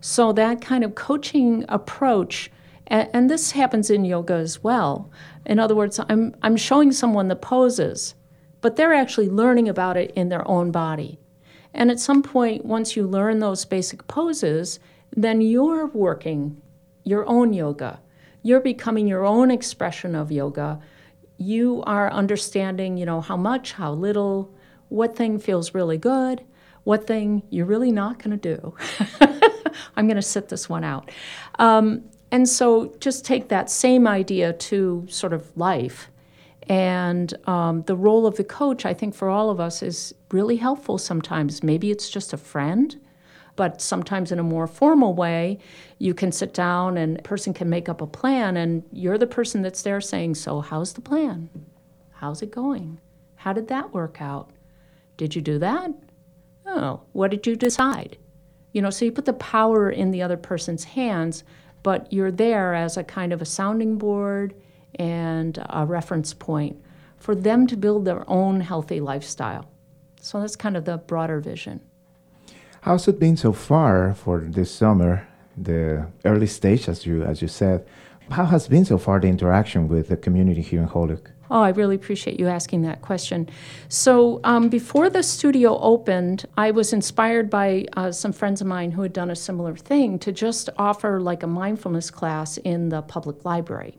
So, 0.01 0.31
that 0.33 0.61
kind 0.61 0.83
of 0.83 0.93
coaching 0.93 1.65
approach, 1.67 2.51
and, 2.85 3.09
and 3.11 3.27
this 3.27 3.53
happens 3.53 3.89
in 3.89 4.05
yoga 4.05 4.35
as 4.35 4.63
well. 4.63 5.09
In 5.47 5.57
other 5.57 5.73
words, 5.73 5.99
I'm, 6.09 6.35
I'm 6.43 6.57
showing 6.57 6.91
someone 6.91 7.27
the 7.27 7.35
poses 7.35 8.13
but 8.61 8.75
they're 8.75 8.93
actually 8.93 9.29
learning 9.29 9.67
about 9.67 9.97
it 9.97 10.11
in 10.11 10.29
their 10.29 10.47
own 10.47 10.71
body. 10.71 11.19
And 11.73 11.89
at 11.89 11.99
some 11.99 12.21
point, 12.21 12.65
once 12.65 12.95
you 12.95 13.07
learn 13.07 13.39
those 13.39 13.65
basic 13.65 14.07
poses, 14.07 14.79
then 15.15 15.41
you're 15.41 15.87
working 15.87 16.61
your 17.03 17.27
own 17.27 17.53
yoga. 17.53 17.99
You're 18.43 18.61
becoming 18.61 19.07
your 19.07 19.25
own 19.25 19.51
expression 19.51 20.15
of 20.15 20.31
yoga. 20.31 20.79
You 21.37 21.83
are 21.85 22.11
understanding, 22.11 22.97
you 22.97 23.05
know, 23.05 23.21
how 23.21 23.37
much, 23.37 23.73
how 23.73 23.93
little, 23.93 24.53
what 24.89 25.15
thing 25.15 25.39
feels 25.39 25.73
really 25.73 25.97
good, 25.97 26.43
what 26.83 27.07
thing 27.07 27.43
you're 27.49 27.65
really 27.65 27.91
not 27.91 28.19
going 28.19 28.37
to 28.37 28.55
do. 28.57 28.75
I'm 29.95 30.07
going 30.07 30.17
to 30.17 30.21
sit 30.21 30.49
this 30.49 30.67
one 30.67 30.83
out. 30.83 31.09
Um, 31.59 32.03
and 32.31 32.47
so 32.47 32.93
just 32.99 33.25
take 33.25 33.49
that 33.49 33.69
same 33.69 34.07
idea 34.07 34.53
to 34.53 35.05
sort 35.09 35.33
of 35.33 35.55
life 35.57 36.10
and 36.71 37.33
um, 37.49 37.81
the 37.81 37.97
role 37.97 38.25
of 38.25 38.37
the 38.37 38.45
coach, 38.45 38.85
I 38.85 38.93
think, 38.93 39.13
for 39.13 39.29
all 39.29 39.49
of 39.49 39.59
us 39.59 39.83
is 39.83 40.15
really 40.31 40.55
helpful 40.55 40.97
sometimes. 40.97 41.61
Maybe 41.63 41.91
it's 41.91 42.09
just 42.09 42.31
a 42.31 42.37
friend, 42.37 42.97
but 43.57 43.81
sometimes 43.81 44.31
in 44.31 44.39
a 44.39 44.43
more 44.43 44.67
formal 44.67 45.13
way, 45.13 45.59
you 45.99 46.13
can 46.13 46.31
sit 46.31 46.53
down 46.53 46.95
and 46.95 47.19
a 47.19 47.23
person 47.23 47.53
can 47.53 47.69
make 47.69 47.89
up 47.89 47.99
a 47.99 48.07
plan, 48.07 48.55
and 48.55 48.83
you're 48.93 49.17
the 49.17 49.27
person 49.27 49.61
that's 49.61 49.81
there 49.81 49.99
saying, 49.99 50.35
So, 50.35 50.61
how's 50.61 50.93
the 50.93 51.01
plan? 51.01 51.49
How's 52.11 52.41
it 52.41 52.51
going? 52.51 53.01
How 53.35 53.51
did 53.51 53.67
that 53.67 53.93
work 53.93 54.21
out? 54.21 54.51
Did 55.17 55.35
you 55.35 55.41
do 55.41 55.59
that? 55.59 55.91
Oh, 56.65 57.01
what 57.11 57.31
did 57.31 57.45
you 57.45 57.57
decide? 57.57 58.17
You 58.71 58.81
know, 58.81 58.91
so 58.91 59.03
you 59.03 59.11
put 59.11 59.25
the 59.25 59.33
power 59.33 59.89
in 59.89 60.11
the 60.11 60.21
other 60.21 60.37
person's 60.37 60.85
hands, 60.85 61.43
but 61.83 62.13
you're 62.13 62.31
there 62.31 62.73
as 62.73 62.95
a 62.95 63.03
kind 63.03 63.33
of 63.33 63.41
a 63.41 63.45
sounding 63.45 63.97
board 63.97 64.53
and 64.95 65.63
a 65.69 65.85
reference 65.85 66.33
point 66.33 66.81
for 67.17 67.35
them 67.35 67.67
to 67.67 67.77
build 67.77 68.05
their 68.05 68.29
own 68.29 68.61
healthy 68.61 68.99
lifestyle. 68.99 69.65
So 70.21 70.39
that's 70.39 70.55
kind 70.55 70.75
of 70.77 70.85
the 70.85 70.97
broader 70.97 71.39
vision. 71.39 71.81
How's 72.81 73.07
it 73.07 73.19
been 73.19 73.37
so 73.37 73.53
far 73.53 74.13
for 74.15 74.39
this 74.39 74.71
summer, 74.73 75.27
the 75.55 76.07
early 76.25 76.47
stage, 76.47 76.89
as 76.89 77.05
you 77.05 77.23
as 77.23 77.41
you 77.41 77.47
said? 77.47 77.85
How 78.31 78.45
has 78.45 78.67
been 78.67 78.85
so 78.85 78.97
far 78.97 79.19
the 79.19 79.27
interaction 79.27 79.87
with 79.87 80.07
the 80.07 80.17
community 80.17 80.61
here 80.61 80.81
in 80.81 80.87
Holyoke? 80.87 81.31
Oh, 81.51 81.61
I 81.61 81.69
really 81.69 81.95
appreciate 81.95 82.39
you 82.39 82.47
asking 82.47 82.83
that 82.83 83.01
question. 83.01 83.49
So, 83.89 84.39
um, 84.45 84.69
before 84.69 85.09
the 85.09 85.21
studio 85.21 85.77
opened, 85.79 86.45
I 86.57 86.71
was 86.71 86.93
inspired 86.93 87.49
by 87.49 87.87
uh, 87.97 88.13
some 88.13 88.31
friends 88.31 88.61
of 88.61 88.67
mine 88.67 88.91
who 88.91 89.01
had 89.01 89.11
done 89.11 89.29
a 89.29 89.35
similar 89.35 89.75
thing 89.75 90.17
to 90.19 90.31
just 90.31 90.69
offer 90.77 91.19
like 91.19 91.43
a 91.43 91.47
mindfulness 91.47 92.09
class 92.09 92.57
in 92.57 92.87
the 92.87 93.01
public 93.01 93.43
library. 93.43 93.97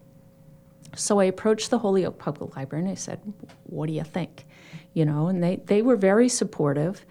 So, 0.95 1.21
I 1.21 1.25
approached 1.25 1.71
the 1.71 1.79
Holyoke 1.79 2.19
Public 2.19 2.57
Library 2.57 2.85
and 2.85 2.93
I 2.93 2.97
said, 2.97 3.21
What 3.65 3.87
do 3.87 3.93
you 3.93 4.05
think? 4.05 4.47
You 4.95 5.05
know, 5.05 5.29
and 5.29 5.43
they, 5.43 5.57
they 5.67 5.83
were 5.83 5.97
very 5.97 6.29
supportive. 6.29 7.05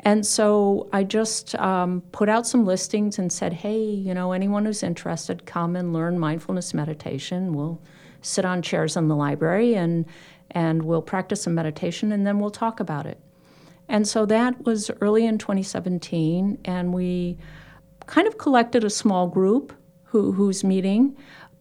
And 0.00 0.24
so 0.26 0.88
I 0.92 1.04
just 1.04 1.54
um, 1.56 2.02
put 2.12 2.28
out 2.28 2.46
some 2.46 2.64
listings 2.64 3.18
and 3.18 3.32
said, 3.32 3.52
hey, 3.52 3.80
you 3.80 4.14
know, 4.14 4.32
anyone 4.32 4.64
who's 4.64 4.82
interested, 4.82 5.46
come 5.46 5.74
and 5.74 5.92
learn 5.92 6.18
mindfulness 6.18 6.74
meditation. 6.74 7.54
We'll 7.54 7.80
sit 8.22 8.44
on 8.44 8.62
chairs 8.62 8.96
in 8.96 9.08
the 9.08 9.16
library 9.16 9.74
and 9.74 10.06
and 10.52 10.82
we'll 10.82 11.02
practice 11.02 11.42
some 11.42 11.54
meditation 11.54 12.12
and 12.12 12.26
then 12.26 12.38
we'll 12.38 12.50
talk 12.50 12.78
about 12.78 13.04
it. 13.04 13.18
And 13.88 14.06
so 14.06 14.26
that 14.26 14.64
was 14.64 14.90
early 15.00 15.26
in 15.26 15.38
2017, 15.38 16.58
and 16.64 16.92
we 16.92 17.38
kind 18.06 18.26
of 18.26 18.38
collected 18.38 18.84
a 18.84 18.90
small 18.90 19.28
group 19.28 19.72
who, 20.04 20.32
who's 20.32 20.64
meeting, 20.64 21.16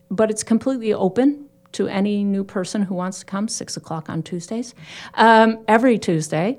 but 0.10 0.30
it's 0.30 0.44
completely 0.44 0.94
open 0.94 1.45
to 1.76 1.88
any 1.88 2.24
new 2.24 2.44
person 2.44 2.84
who 2.84 2.96
wants 2.96 3.20
to 3.20 3.26
come, 3.26 3.48
6 3.48 3.78
o'clock 3.78 4.10
on 4.10 4.24
Tuesdays, 4.24 4.74
um, 5.14 5.60
every 5.68 5.98
Tuesday. 5.98 6.58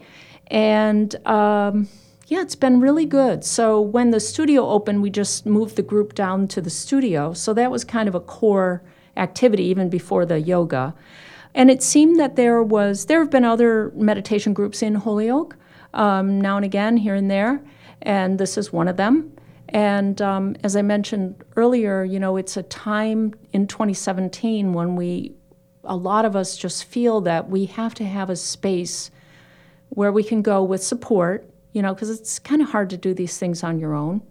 And 0.48 1.14
um, 1.26 1.88
yeah, 2.28 2.42
it's 2.42 2.56
been 2.56 2.80
really 2.80 3.06
good. 3.06 3.44
So 3.44 3.80
when 3.80 4.10
the 4.10 4.20
studio 4.20 4.68
opened, 4.68 5.02
we 5.02 5.10
just 5.10 5.46
moved 5.46 5.76
the 5.76 5.82
group 5.82 6.14
down 6.14 6.48
to 6.48 6.60
the 6.60 6.70
studio. 6.70 7.32
So 7.32 7.54
that 7.54 7.70
was 7.70 7.84
kind 7.84 8.08
of 8.08 8.14
a 8.14 8.20
core 8.20 8.82
activity 9.16 9.64
even 9.64 9.88
before 9.88 10.26
the 10.26 10.40
yoga. 10.40 10.94
And 11.54 11.70
it 11.70 11.82
seemed 11.82 12.20
that 12.20 12.36
there 12.36 12.62
was 12.62 13.06
there 13.06 13.20
have 13.20 13.30
been 13.30 13.44
other 13.44 13.90
meditation 13.94 14.52
groups 14.52 14.82
in 14.82 14.96
Holyoke 14.96 15.56
um, 15.94 16.40
now 16.40 16.56
and 16.56 16.64
again 16.64 16.98
here 16.98 17.14
and 17.14 17.30
there, 17.30 17.62
and 18.02 18.38
this 18.38 18.58
is 18.58 18.72
one 18.72 18.88
of 18.88 18.96
them. 18.96 19.32
And 19.70 20.20
um, 20.22 20.56
as 20.62 20.76
I 20.76 20.82
mentioned 20.82 21.42
earlier, 21.56 22.04
you 22.04 22.20
know, 22.20 22.36
it's 22.36 22.56
a 22.56 22.62
time 22.62 23.34
in 23.52 23.66
2017 23.66 24.72
when 24.72 24.96
we, 24.96 25.34
a 25.84 25.96
lot 25.96 26.24
of 26.24 26.36
us 26.36 26.56
just 26.56 26.84
feel 26.84 27.20
that 27.22 27.48
we 27.48 27.66
have 27.66 27.94
to 27.94 28.04
have 28.04 28.30
a 28.30 28.36
space 28.36 29.10
where 29.90 30.12
we 30.12 30.22
can 30.22 30.42
go 30.42 30.62
with 30.62 30.82
support, 30.82 31.48
you 31.72 31.82
know, 31.82 31.94
because 31.94 32.10
it's 32.10 32.38
kind 32.38 32.62
of 32.62 32.68
hard 32.68 32.90
to 32.90 32.96
do 32.96 33.14
these 33.14 33.38
things 33.38 33.62
on 33.62 33.78
your 33.78 33.94
own. 33.94 34.22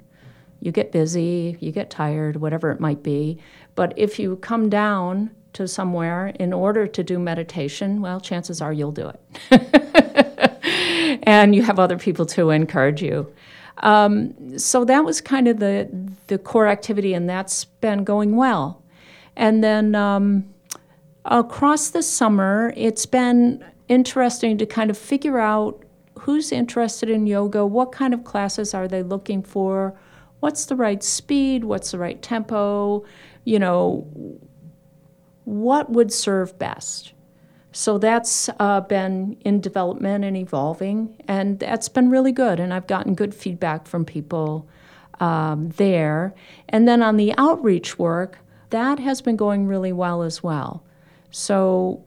You 0.62 0.72
get 0.72 0.92
busy, 0.92 1.58
you 1.60 1.72
get 1.72 1.90
tired, 1.90 2.38
whatever 2.38 2.72
it 2.72 2.80
might 2.80 3.04
be. 3.04 3.40
But 3.76 3.94
if 3.98 4.18
you 4.18 4.38
come 4.38 4.70
down 4.70 5.32
to 5.54 5.68
somewhere 5.68 6.28
in 6.40 6.54
order 6.54 6.88
to 6.88 7.04
do 7.04 7.20
meditation, 7.20 8.02
well, 8.02 8.20
chances 8.20 8.62
are 8.62 8.74
you'll 8.74 8.92
do 8.92 9.12
it. 9.52 11.20
and 11.24 11.56
you 11.56 11.64
have 11.64 11.80
other 11.80 11.98
people 11.98 12.26
to 12.28 12.50
encourage 12.50 13.02
you. 13.02 13.32
Um, 13.80 14.58
so 14.58 14.86
that 14.86 15.04
was 15.04 15.22
kind 15.22 15.48
of 15.48 15.60
the, 15.60 15.90
the 16.28 16.38
core 16.38 16.68
activity, 16.68 17.14
and 17.14 17.30
that's 17.30 17.66
been 17.66 18.04
going 18.04 18.36
well. 18.36 18.82
And 19.36 19.64
then 19.64 19.96
um, 19.96 20.54
across 21.26 21.90
the 21.90 22.02
summer, 22.02 22.74
it's 22.78 23.06
been 23.06 23.64
interesting 23.88 24.58
to 24.58 24.66
kind 24.66 24.90
of 24.90 24.98
figure 24.98 25.40
out 25.40 25.84
who's 26.20 26.52
interested 26.52 27.10
in 27.10 27.28
yoga, 27.28 27.66
what 27.66 27.92
kind 27.92 28.14
of 28.14 28.24
classes 28.24 28.74
are 28.74 28.88
they 28.88 29.04
looking 29.04 29.44
for, 29.44 29.94
what's 30.40 30.66
the 30.66 30.76
right 30.76 31.04
speed, 31.04 31.64
what's 31.64 31.92
the 31.92 32.00
right 32.00 32.22
tempo, 32.22 33.04
you 33.44 33.60
know, 33.60 34.08
what 35.44 35.92
would 35.92 36.12
serve 36.12 36.58
best. 36.58 37.14
So 37.76 37.98
that's 37.98 38.50
uh, 38.58 38.80
been 38.80 39.36
in 39.42 39.60
development 39.60 40.24
and 40.24 40.38
evolving, 40.38 41.22
and 41.28 41.60
that's 41.60 41.90
been 41.90 42.10
really 42.10 42.32
good. 42.32 42.58
And 42.58 42.74
I've 42.74 42.88
gotten 42.88 43.16
good 43.16 43.36
feedback 43.36 43.86
from 43.86 44.06
people 44.06 44.66
um, 45.20 45.72
there. 45.76 46.34
And 46.70 46.88
then 46.88 47.04
on 47.04 47.18
the 47.18 47.34
outreach 47.38 48.00
work, 48.00 48.40
that 48.70 49.00
has 49.00 49.22
been 49.22 49.36
going 49.36 49.68
really 49.68 49.92
well 49.92 50.24
as 50.24 50.42
well. 50.42 50.86
So, 51.32 52.02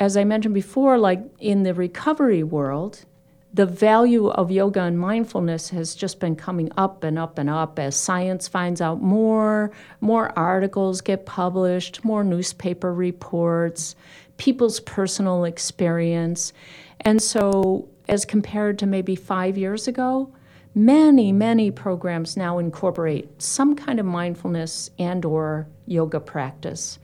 as 0.00 0.16
I 0.16 0.24
mentioned 0.24 0.54
before, 0.54 0.96
like 0.96 1.20
in 1.40 1.62
the 1.62 1.74
recovery 1.74 2.42
world, 2.42 3.04
the 3.52 3.66
value 3.66 4.28
of 4.28 4.50
yoga 4.50 4.82
and 4.82 4.98
mindfulness 4.98 5.70
has 5.70 5.94
just 5.94 6.20
been 6.20 6.36
coming 6.36 6.70
up 6.76 7.04
and 7.04 7.18
up 7.18 7.38
and 7.38 7.50
up 7.50 7.78
as 7.78 7.96
science 7.96 8.48
finds 8.48 8.80
out 8.80 9.02
more, 9.02 9.72
more 10.00 10.38
articles 10.38 11.02
get 11.02 11.26
published, 11.26 12.02
more 12.02 12.24
newspaper 12.24 12.92
reports, 12.92 13.94
people's 14.36 14.80
personal 14.80 15.44
experience. 15.44 16.52
And 17.00 17.22
so, 17.22 17.88
as 18.08 18.24
compared 18.24 18.78
to 18.78 18.86
maybe 18.86 19.16
five 19.16 19.58
years 19.58 19.88
ago, 19.88 20.32
many 20.74 21.32
many 21.32 21.70
programs 21.70 22.36
now 22.36 22.58
incorporate 22.58 23.40
some 23.40 23.74
kind 23.74 23.98
of 23.98 24.04
mindfulness 24.04 24.90
and 24.98 25.24
or 25.24 25.66
yoga 25.86 26.20
practice 26.20 26.98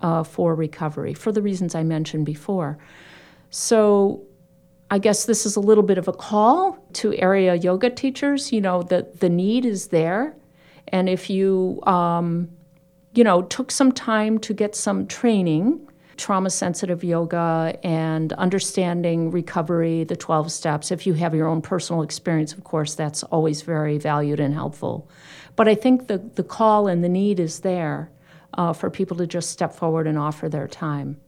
uh, 0.00 0.22
for 0.22 0.54
recovery 0.54 1.12
for 1.12 1.30
the 1.30 1.42
reasons 1.42 1.74
i 1.74 1.82
mentioned 1.82 2.24
before 2.24 2.78
so 3.50 4.26
I 4.90 4.98
guess 4.98 5.26
this 5.26 5.44
is 5.44 5.56
a 5.56 5.60
little 5.60 5.84
bit 5.84 5.98
of 5.98 6.08
a 6.08 6.12
call 6.12 6.78
to 6.94 7.14
area 7.16 7.54
yoga 7.54 7.90
teachers. 7.90 8.52
You 8.52 8.60
know, 8.60 8.82
the, 8.82 9.06
the 9.18 9.28
need 9.28 9.66
is 9.66 9.88
there. 9.88 10.34
And 10.88 11.08
if 11.08 11.28
you, 11.28 11.80
um, 11.82 12.48
you 13.12 13.22
know, 13.22 13.42
took 13.42 13.70
some 13.70 13.92
time 13.92 14.38
to 14.40 14.54
get 14.54 14.74
some 14.74 15.06
training, 15.06 15.87
trauma 16.18 16.50
sensitive 16.50 17.02
yoga 17.02 17.78
and 17.82 18.32
understanding 18.34 19.30
recovery, 19.30 20.04
the 20.04 20.16
12 20.16 20.52
steps, 20.52 20.90
if 20.90 21.06
you 21.06 21.14
have 21.14 21.34
your 21.34 21.46
own 21.46 21.62
personal 21.62 22.02
experience, 22.02 22.52
of 22.52 22.64
course, 22.64 22.94
that's 22.94 23.22
always 23.24 23.62
very 23.62 23.96
valued 23.96 24.40
and 24.40 24.52
helpful. 24.52 25.08
But 25.56 25.68
I 25.68 25.74
think 25.74 26.08
the, 26.08 26.18
the 26.18 26.42
call 26.42 26.88
and 26.88 27.02
the 27.02 27.08
need 27.08 27.40
is 27.40 27.60
there 27.60 28.10
uh, 28.54 28.72
for 28.72 28.90
people 28.90 29.16
to 29.18 29.26
just 29.26 29.50
step 29.50 29.72
forward 29.74 30.06
and 30.06 30.18
offer 30.18 30.48
their 30.48 30.68
time. 30.68 31.20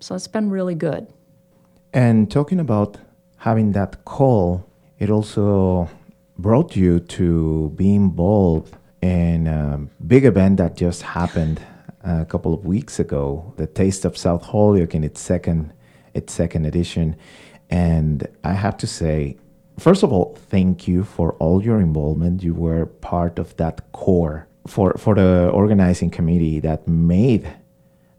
So 0.00 0.14
it's 0.14 0.28
been 0.28 0.50
really 0.50 0.74
good. 0.74 1.06
And 1.92 2.30
talking 2.30 2.58
about 2.58 2.98
having 3.36 3.72
that 3.72 4.04
call, 4.04 4.66
it 4.98 5.10
also 5.10 5.88
brought 6.38 6.74
you 6.76 7.00
to 7.00 7.72
be 7.76 7.94
involved 7.94 8.76
in 9.02 9.46
a 9.46 9.78
big 10.06 10.24
event 10.24 10.56
that 10.58 10.76
just 10.76 11.02
happened 11.02 11.60
a 12.02 12.24
couple 12.24 12.54
of 12.54 12.64
weeks 12.64 12.98
ago, 12.98 13.52
the 13.56 13.66
Taste 13.66 14.04
of 14.04 14.16
South 14.16 14.42
Holyoke 14.42 14.94
in 14.94 15.04
its 15.04 15.20
second 15.20 15.72
its 16.14 16.32
second 16.32 16.66
edition. 16.66 17.16
And 17.70 18.26
I 18.44 18.52
have 18.52 18.76
to 18.78 18.86
say, 18.86 19.36
first 19.78 20.02
of 20.02 20.12
all, 20.12 20.36
thank 20.50 20.88
you 20.88 21.04
for 21.04 21.34
all 21.34 21.62
your 21.62 21.80
involvement. 21.80 22.42
You 22.42 22.54
were 22.54 22.86
part 22.86 23.38
of 23.38 23.56
that 23.56 23.92
core 23.92 24.48
for, 24.66 24.94
for 24.98 25.14
the 25.14 25.48
organizing 25.52 26.10
committee 26.10 26.60
that 26.60 26.86
made 26.88 27.48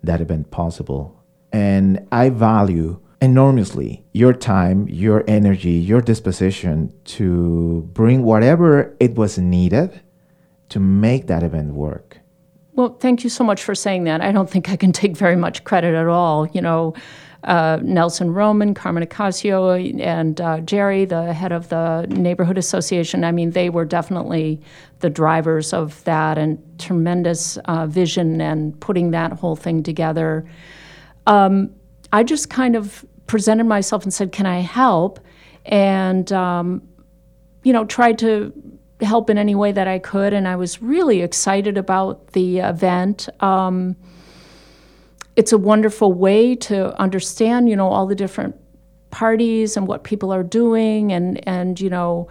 that 0.03 0.21
event 0.21 0.51
possible. 0.51 1.15
And 1.51 2.07
I 2.11 2.29
value 2.29 2.99
enormously 3.21 4.05
your 4.13 4.33
time, 4.33 4.87
your 4.87 5.23
energy, 5.27 5.71
your 5.71 6.01
disposition 6.01 6.93
to 7.03 7.89
bring 7.93 8.23
whatever 8.23 8.95
it 8.99 9.15
was 9.15 9.37
needed 9.37 10.01
to 10.69 10.79
make 10.79 11.27
that 11.27 11.43
event 11.43 11.73
work. 11.73 12.19
Well, 12.79 12.95
thank 12.97 13.25
you 13.25 13.29
so 13.29 13.43
much 13.43 13.61
for 13.61 13.75
saying 13.75 14.05
that. 14.05 14.21
I 14.21 14.31
don't 14.31 14.49
think 14.49 14.69
I 14.69 14.77
can 14.77 14.93
take 15.03 15.17
very 15.17 15.35
much 15.35 15.65
credit 15.65 15.95
at 15.95 16.07
all. 16.07 16.47
You 16.47 16.61
know, 16.61 16.93
uh, 17.43 17.77
Nelson 17.81 18.33
Roman, 18.33 18.73
Carmen 18.73 19.05
Ocasio, 19.05 20.01
and 20.01 20.39
uh, 20.39 20.61
Jerry, 20.61 21.03
the 21.03 21.33
head 21.33 21.51
of 21.51 21.67
the 21.67 22.05
neighborhood 22.07 22.57
association. 22.57 23.25
I 23.25 23.33
mean, 23.33 23.51
they 23.51 23.69
were 23.69 23.83
definitely 23.83 24.61
the 25.01 25.09
drivers 25.09 25.73
of 25.73 26.01
that 26.05 26.37
and 26.37 26.57
tremendous 26.79 27.57
uh, 27.65 27.85
vision 27.85 28.39
and 28.39 28.79
putting 28.79 29.11
that 29.11 29.33
whole 29.33 29.57
thing 29.57 29.83
together. 29.83 30.49
Um, 31.27 31.75
I 32.13 32.23
just 32.23 32.49
kind 32.49 32.77
of 32.77 33.05
presented 33.27 33.65
myself 33.65 34.03
and 34.03 34.13
said, 34.13 34.31
"Can 34.31 34.45
I 34.45 34.61
help?" 34.61 35.19
and 35.65 36.31
um, 36.31 36.81
you 37.63 37.73
know 37.73 37.83
tried 37.83 38.17
to 38.19 38.53
help 39.01 39.29
in 39.29 39.37
any 39.37 39.55
way 39.55 39.71
that 39.71 39.87
I 39.87 39.99
could. 39.99 40.33
And 40.33 40.47
I 40.47 40.55
was 40.55 40.81
really 40.81 41.21
excited 41.21 41.77
about 41.77 42.27
the 42.33 42.59
event. 42.59 43.29
Um, 43.39 43.95
it's 45.35 45.53
a 45.53 45.57
wonderful 45.57 46.13
way 46.13 46.55
to 46.55 46.99
understand, 46.99 47.69
you 47.69 47.75
know, 47.75 47.87
all 47.87 48.07
the 48.07 48.15
different 48.15 48.55
parties 49.09 49.77
and 49.77 49.87
what 49.87 50.03
people 50.03 50.33
are 50.33 50.43
doing 50.43 51.11
and, 51.13 51.45
and 51.47 51.79
you 51.79 51.89
know, 51.89 52.27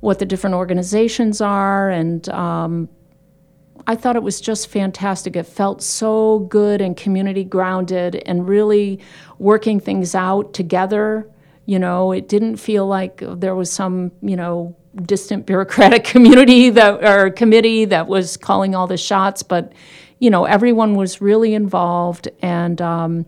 what 0.00 0.18
the 0.18 0.24
different 0.24 0.54
organizations 0.54 1.40
are. 1.40 1.90
And 1.90 2.28
um, 2.30 2.88
I 3.86 3.94
thought 3.94 4.16
it 4.16 4.22
was 4.22 4.40
just 4.40 4.68
fantastic. 4.68 5.36
It 5.36 5.44
felt 5.44 5.82
so 5.82 6.40
good 6.40 6.80
and 6.80 6.96
community 6.96 7.44
grounded 7.44 8.16
and 8.26 8.48
really 8.48 9.00
working 9.38 9.78
things 9.78 10.14
out 10.14 10.54
together. 10.54 11.28
You 11.66 11.78
know, 11.78 12.12
it 12.12 12.28
didn't 12.28 12.56
feel 12.56 12.86
like 12.86 13.22
there 13.22 13.54
was 13.54 13.70
some, 13.70 14.12
you 14.22 14.36
know, 14.36 14.76
distant 15.04 15.46
bureaucratic 15.46 16.04
community 16.12 16.70
that 16.70 17.04
or 17.04 17.30
committee 17.30 17.84
that 17.86 18.06
was 18.06 18.36
calling 18.36 18.74
all 18.74 18.86
the 18.86 18.96
shots, 18.96 19.42
but 19.42 19.72
you 20.18 20.30
know, 20.30 20.44
everyone 20.44 20.94
was 20.94 21.20
really 21.20 21.54
involved 21.54 22.28
and 22.40 22.80
um, 22.80 23.26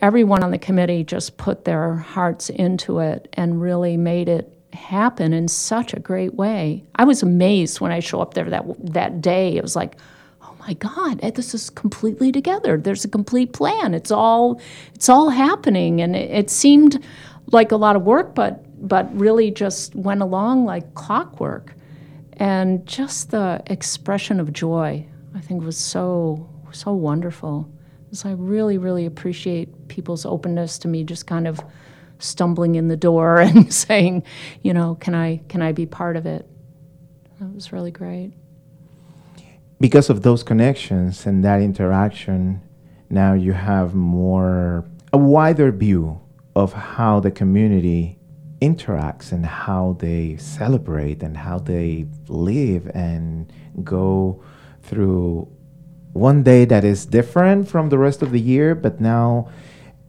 everyone 0.00 0.42
on 0.42 0.50
the 0.50 0.58
committee 0.58 1.04
just 1.04 1.36
put 1.36 1.64
their 1.64 1.96
hearts 1.96 2.48
into 2.48 3.00
it 3.00 3.28
and 3.34 3.60
really 3.60 3.96
made 3.96 4.28
it 4.28 4.56
happen 4.72 5.32
in 5.32 5.48
such 5.48 5.92
a 5.92 6.00
great 6.00 6.34
way. 6.34 6.84
I 6.94 7.04
was 7.04 7.22
amazed 7.22 7.80
when 7.80 7.92
I 7.92 8.00
show 8.00 8.20
up 8.20 8.34
there 8.34 8.48
that 8.50 8.64
that 8.92 9.20
day. 9.20 9.56
It 9.56 9.62
was 9.62 9.76
like, 9.76 9.96
oh 10.42 10.54
my 10.60 10.74
God, 10.74 11.20
eh, 11.22 11.30
this 11.30 11.54
is 11.54 11.70
completely 11.70 12.32
together. 12.32 12.78
There's 12.78 13.04
a 13.04 13.08
complete 13.08 13.52
plan. 13.52 13.94
It's 13.94 14.10
all 14.10 14.60
it's 14.94 15.08
all 15.08 15.30
happening, 15.30 16.00
and 16.00 16.14
it, 16.16 16.30
it 16.30 16.50
seemed 16.50 17.02
like 17.52 17.72
a 17.72 17.76
lot 17.76 17.96
of 17.96 18.02
work, 18.02 18.34
but 18.34 18.64
but 18.80 19.14
really 19.16 19.50
just 19.50 19.94
went 19.94 20.22
along 20.22 20.64
like 20.64 20.94
clockwork. 20.94 21.74
And 22.34 22.86
just 22.86 23.30
the 23.30 23.62
expression 23.66 24.40
of 24.40 24.52
joy, 24.52 25.06
I 25.34 25.40
think, 25.40 25.62
was 25.62 25.76
so 25.76 26.48
so 26.72 26.92
wonderful. 26.92 27.68
So 28.12 28.28
I 28.28 28.32
really, 28.32 28.78
really 28.78 29.06
appreciate 29.06 29.88
people's 29.88 30.24
openness 30.24 30.78
to 30.78 30.88
me 30.88 31.04
just 31.04 31.26
kind 31.26 31.46
of 31.46 31.60
stumbling 32.18 32.76
in 32.76 32.88
the 32.88 32.96
door 32.96 33.40
and 33.40 33.72
saying, 33.72 34.22
you 34.62 34.72
know, 34.72 34.96
can 34.96 35.14
I 35.14 35.42
can 35.48 35.62
I 35.62 35.72
be 35.72 35.86
part 35.86 36.16
of 36.16 36.26
it? 36.26 36.48
That 37.40 37.54
was 37.54 37.72
really 37.72 37.90
great. 37.90 38.32
Because 39.80 40.10
of 40.10 40.22
those 40.22 40.42
connections 40.42 41.24
and 41.26 41.42
that 41.42 41.62
interaction, 41.62 42.60
now 43.08 43.32
you 43.32 43.52
have 43.52 43.94
more 43.94 44.84
a 45.12 45.18
wider 45.18 45.72
view 45.72 46.20
of 46.54 46.72
how 46.72 47.20
the 47.20 47.30
community 47.30 48.19
interacts 48.60 49.32
and 49.32 49.44
how 49.46 49.96
they 49.98 50.36
celebrate 50.36 51.22
and 51.22 51.36
how 51.36 51.58
they 51.58 52.06
live 52.28 52.90
and 52.94 53.52
go 53.82 54.42
through 54.82 55.48
one 56.12 56.42
day 56.42 56.64
that 56.64 56.84
is 56.84 57.06
different 57.06 57.68
from 57.68 57.88
the 57.88 57.98
rest 57.98 58.22
of 58.22 58.32
the 58.32 58.40
year, 58.40 58.74
but 58.74 59.00
now 59.00 59.48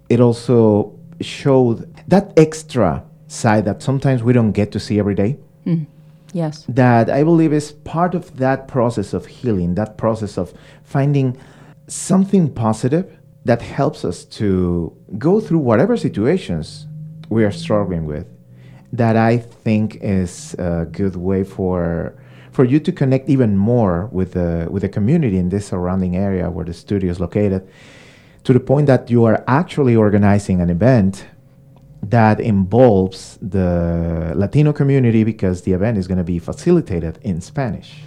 it 0.10 0.20
also 0.20 0.98
showed 1.22 1.93
that 2.08 2.34
extra 2.38 3.03
side 3.27 3.65
that 3.65 3.81
sometimes 3.81 4.24
we 4.24 4.34
don't 4.34 4.51
get 4.51 4.72
to 4.72 4.79
see 4.79 5.00
every 5.00 5.15
day. 5.15 5.38
Mm. 5.65 5.86
Yes. 6.34 6.65
That 6.67 7.10
I 7.10 7.24
believe 7.24 7.53
is 7.53 7.72
part 7.72 8.15
of 8.15 8.38
that 8.38 8.67
process 8.67 9.13
of 9.13 9.25
healing, 9.25 9.75
that 9.75 9.98
process 9.98 10.38
of 10.38 10.53
finding 10.84 11.38
something 11.88 12.51
positive 12.53 13.17
that 13.46 13.62
helps 13.62 14.05
us 14.05 14.24
to 14.25 14.96
go 15.17 15.39
through 15.39 15.60
whatever 15.60 15.98
situations 15.98 16.88
we 17.29 17.43
are 17.43 17.51
struggling 17.51 18.05
with. 18.05 18.27
That 18.93 19.15
I 19.15 19.38
think 19.38 19.98
is 20.01 20.53
a 20.55 20.86
good 20.91 21.15
way 21.15 21.43
for 21.43 22.13
for 22.51 22.65
you 22.65 22.79
to 22.81 22.91
connect 22.91 23.29
even 23.29 23.55
more 23.55 24.10
with 24.12 24.33
the 24.33 24.67
with 24.69 24.81
the 24.81 24.89
community 24.89 25.38
in 25.38 25.50
this 25.50 25.67
surrounding 25.67 26.17
area 26.17 26.50
where 26.50 26.65
the 26.65 26.74
studio 26.74 27.10
is 27.10 27.19
located 27.19 27.67
to 28.43 28.53
the 28.53 28.60
point 28.60 28.88
that 28.88 29.10
you 29.10 29.24
are 29.24 29.43
actually 29.48 29.95
organizing 29.95 30.62
an 30.62 30.69
event 30.69 31.25
that 32.03 32.39
involves 32.39 33.38
the 33.41 34.33
Latino 34.36 34.74
community 34.74 35.24
because 35.24 35.62
the 35.62 35.74
event 35.74 35.98
is 35.98 36.07
going 36.07 36.17
to 36.17 36.24
be 36.24 36.39
facilitated 36.39 37.19
in 37.21 37.39
Spanish. 37.41 38.01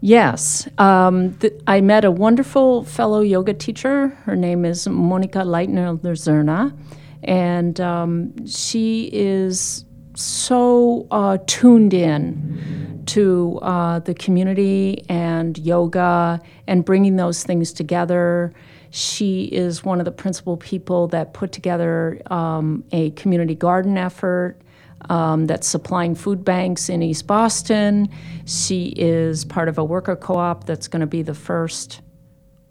Yes. 0.00 0.68
Um, 0.78 1.34
th- 1.34 1.52
I 1.66 1.80
met 1.80 2.04
a 2.04 2.10
wonderful 2.10 2.84
fellow 2.84 3.20
yoga 3.20 3.54
teacher. 3.54 4.08
Her 4.24 4.34
name 4.34 4.64
is 4.64 4.88
Monica 4.88 5.40
Leitner 5.40 5.98
Luzerna. 6.00 6.76
And 7.22 7.80
um, 7.80 8.46
she 8.46 9.10
is 9.12 9.84
so 10.20 11.06
uh, 11.10 11.38
tuned 11.46 11.94
in 11.94 13.02
to 13.06 13.58
uh, 13.62 13.98
the 14.00 14.14
community 14.14 15.04
and 15.08 15.58
yoga 15.58 16.40
and 16.66 16.84
bringing 16.84 17.16
those 17.16 17.42
things 17.42 17.72
together 17.72 18.52
she 18.90 19.44
is 19.44 19.84
one 19.84 20.00
of 20.00 20.04
the 20.04 20.12
principal 20.12 20.56
people 20.56 21.06
that 21.08 21.32
put 21.32 21.52
together 21.52 22.20
um, 22.26 22.84
a 22.92 23.10
community 23.12 23.54
garden 23.54 23.96
effort 23.96 24.60
um, 25.08 25.46
that's 25.46 25.66
supplying 25.66 26.14
food 26.14 26.44
banks 26.44 26.88
in 26.88 27.02
East 27.02 27.26
Boston. 27.26 28.08
She 28.44 28.92
is 28.96 29.44
part 29.44 29.68
of 29.68 29.78
a 29.78 29.84
worker 29.84 30.16
co 30.16 30.36
op 30.36 30.64
that's 30.64 30.88
going 30.88 31.00
to 31.00 31.06
be 31.06 31.22
the 31.22 31.34
first 31.34 32.02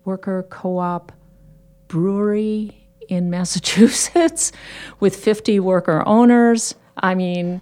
worker 0.06 0.46
co 0.50 0.78
op 0.78 1.12
brewery 1.88 2.88
in 3.08 3.30
Massachusetts 3.32 4.52
with 5.00 5.16
50 5.16 5.60
worker 5.60 6.04
owners. 6.06 6.76
I 7.00 7.16
mean, 7.16 7.62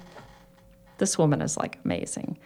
this 0.98 1.18
woman 1.18 1.42
is 1.42 1.58
like 1.58 1.80
amazing. 1.86 2.38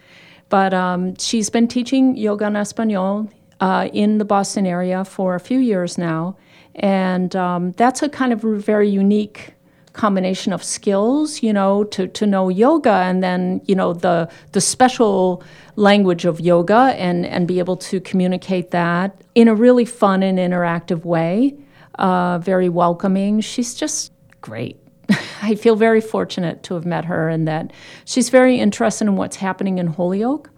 But 0.48 0.74
um, 0.74 1.16
she's 1.16 1.48
been 1.50 1.68
teaching 1.68 2.16
yoga 2.16 2.46
en 2.46 2.54
español 2.54 3.30
uh, 3.60 3.88
in 3.92 4.18
the 4.18 4.24
Boston 4.24 4.66
area 4.66 5.04
for 5.04 5.34
a 5.34 5.40
few 5.40 5.58
years 5.58 5.96
now. 5.96 6.36
And 6.74 7.34
um, 7.36 7.72
that's 7.72 8.02
a 8.02 8.08
kind 8.08 8.32
of 8.32 8.42
very 8.42 8.88
unique 8.88 9.54
combination 9.92 10.52
of 10.52 10.62
skills, 10.64 11.42
you 11.42 11.52
know, 11.52 11.84
to, 11.84 12.06
to 12.08 12.26
know 12.26 12.48
yoga 12.48 12.90
and 12.90 13.22
then, 13.22 13.60
you 13.66 13.74
know, 13.74 13.92
the, 13.92 14.28
the 14.52 14.60
special 14.60 15.42
language 15.76 16.24
of 16.24 16.40
yoga 16.40 16.94
and, 16.96 17.26
and 17.26 17.46
be 17.46 17.58
able 17.58 17.76
to 17.76 18.00
communicate 18.00 18.70
that 18.70 19.22
in 19.34 19.48
a 19.48 19.54
really 19.54 19.84
fun 19.84 20.22
and 20.22 20.38
interactive 20.38 21.04
way, 21.04 21.54
uh, 21.98 22.38
very 22.38 22.68
welcoming. 22.68 23.40
She's 23.40 23.74
just 23.74 24.12
great. 24.40 24.81
I 25.42 25.54
feel 25.54 25.76
very 25.76 26.00
fortunate 26.00 26.62
to 26.64 26.74
have 26.74 26.86
met 26.86 27.04
her 27.04 27.28
and 27.28 27.46
that 27.48 27.72
she's 28.04 28.28
very 28.28 28.58
interested 28.58 29.06
in 29.06 29.16
what's 29.16 29.36
happening 29.36 29.78
in 29.78 29.88
Holyoke. 29.88 30.50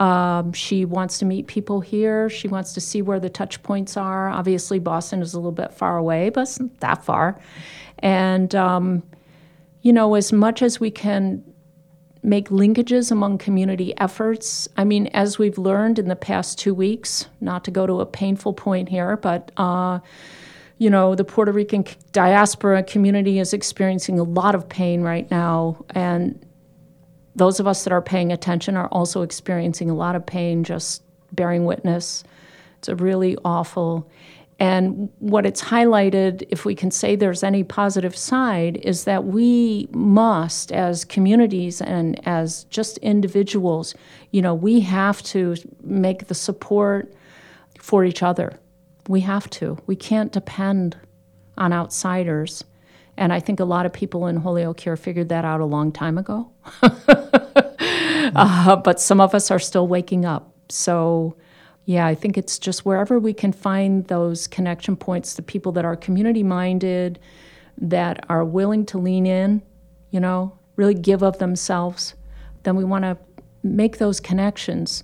Um, 0.00 0.52
she 0.52 0.84
wants 0.84 1.18
to 1.18 1.24
meet 1.24 1.46
people 1.46 1.80
here. 1.80 2.28
She 2.28 2.46
wants 2.46 2.72
to 2.74 2.80
see 2.80 3.02
where 3.02 3.18
the 3.18 3.30
touch 3.30 3.62
points 3.62 3.96
are. 3.96 4.28
Obviously, 4.28 4.78
Boston 4.78 5.22
is 5.22 5.34
a 5.34 5.38
little 5.38 5.52
bit 5.52 5.72
far 5.72 5.96
away, 5.96 6.28
but 6.28 6.42
it's 6.42 6.60
not 6.60 6.80
that 6.80 7.04
far. 7.04 7.40
And, 7.98 8.54
um, 8.54 9.02
you 9.82 9.92
know, 9.92 10.14
as 10.14 10.32
much 10.32 10.62
as 10.62 10.78
we 10.78 10.90
can 10.90 11.42
make 12.22 12.48
linkages 12.50 13.10
among 13.10 13.38
community 13.38 13.96
efforts, 13.98 14.68
I 14.76 14.84
mean, 14.84 15.06
as 15.08 15.38
we've 15.38 15.58
learned 15.58 15.98
in 15.98 16.08
the 16.08 16.16
past 16.16 16.58
two 16.58 16.74
weeks, 16.74 17.26
not 17.40 17.64
to 17.64 17.70
go 17.70 17.86
to 17.86 18.00
a 18.00 18.06
painful 18.06 18.52
point 18.52 18.88
here, 18.88 19.16
but, 19.16 19.50
uh, 19.56 20.00
you 20.78 20.88
know, 20.88 21.14
the 21.14 21.24
Puerto 21.24 21.52
Rican 21.52 21.84
diaspora 22.12 22.82
community 22.84 23.38
is 23.38 23.52
experiencing 23.52 24.18
a 24.18 24.22
lot 24.22 24.54
of 24.54 24.68
pain 24.68 25.02
right 25.02 25.28
now. 25.30 25.84
And 25.90 26.44
those 27.34 27.60
of 27.60 27.66
us 27.66 27.84
that 27.84 27.92
are 27.92 28.02
paying 28.02 28.32
attention 28.32 28.76
are 28.76 28.88
also 28.88 29.22
experiencing 29.22 29.90
a 29.90 29.94
lot 29.94 30.14
of 30.14 30.24
pain 30.24 30.64
just 30.64 31.02
bearing 31.32 31.64
witness. 31.64 32.24
It's 32.78 32.88
a 32.88 32.96
really 32.96 33.36
awful. 33.44 34.08
And 34.60 35.08
what 35.20 35.46
it's 35.46 35.62
highlighted, 35.62 36.46
if 36.48 36.64
we 36.64 36.74
can 36.74 36.90
say 36.90 37.14
there's 37.14 37.44
any 37.44 37.62
positive 37.62 38.16
side, 38.16 38.76
is 38.78 39.04
that 39.04 39.24
we 39.24 39.88
must, 39.92 40.72
as 40.72 41.04
communities 41.04 41.80
and 41.80 42.20
as 42.26 42.64
just 42.64 42.98
individuals, 42.98 43.94
you 44.32 44.42
know, 44.42 44.54
we 44.54 44.80
have 44.80 45.22
to 45.24 45.54
make 45.82 46.26
the 46.26 46.34
support 46.34 47.12
for 47.78 48.04
each 48.04 48.22
other. 48.22 48.58
We 49.08 49.20
have 49.20 49.50
to. 49.50 49.78
We 49.86 49.96
can't 49.96 50.30
depend 50.30 50.96
on 51.56 51.72
outsiders. 51.72 52.62
And 53.16 53.32
I 53.32 53.40
think 53.40 53.58
a 53.58 53.64
lot 53.64 53.84
of 53.84 53.92
people 53.92 54.28
in 54.28 54.36
Holyoke 54.36 54.78
here 54.78 54.96
figured 54.96 55.30
that 55.30 55.44
out 55.44 55.60
a 55.60 55.64
long 55.64 55.90
time 55.90 56.18
ago. 56.18 56.52
uh, 56.82 58.76
but 58.76 59.00
some 59.00 59.20
of 59.20 59.34
us 59.34 59.50
are 59.50 59.58
still 59.58 59.88
waking 59.88 60.24
up. 60.24 60.54
So, 60.68 61.36
yeah, 61.84 62.06
I 62.06 62.14
think 62.14 62.38
it's 62.38 62.58
just 62.58 62.84
wherever 62.84 63.18
we 63.18 63.32
can 63.32 63.52
find 63.52 64.06
those 64.06 64.46
connection 64.46 64.94
points, 64.94 65.34
the 65.34 65.42
people 65.42 65.72
that 65.72 65.84
are 65.84 65.96
community 65.96 66.44
minded, 66.44 67.18
that 67.78 68.24
are 68.28 68.44
willing 68.44 68.84
to 68.86 68.98
lean 68.98 69.26
in, 69.26 69.62
you 70.10 70.20
know, 70.20 70.56
really 70.76 70.94
give 70.94 71.22
of 71.22 71.38
themselves, 71.38 72.14
then 72.62 72.76
we 72.76 72.84
want 72.84 73.04
to 73.04 73.16
make 73.62 73.98
those 73.98 74.20
connections. 74.20 75.02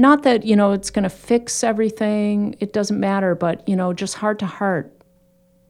Not 0.00 0.22
that, 0.22 0.44
you 0.44 0.56
know, 0.56 0.72
it's 0.72 0.88
going 0.88 1.02
to 1.02 1.10
fix 1.10 1.62
everything, 1.62 2.56
it 2.58 2.72
doesn't 2.72 2.98
matter, 2.98 3.34
but, 3.34 3.68
you 3.68 3.76
know, 3.76 3.92
just 3.92 4.14
heart 4.14 4.38
to 4.38 4.46
heart, 4.46 4.90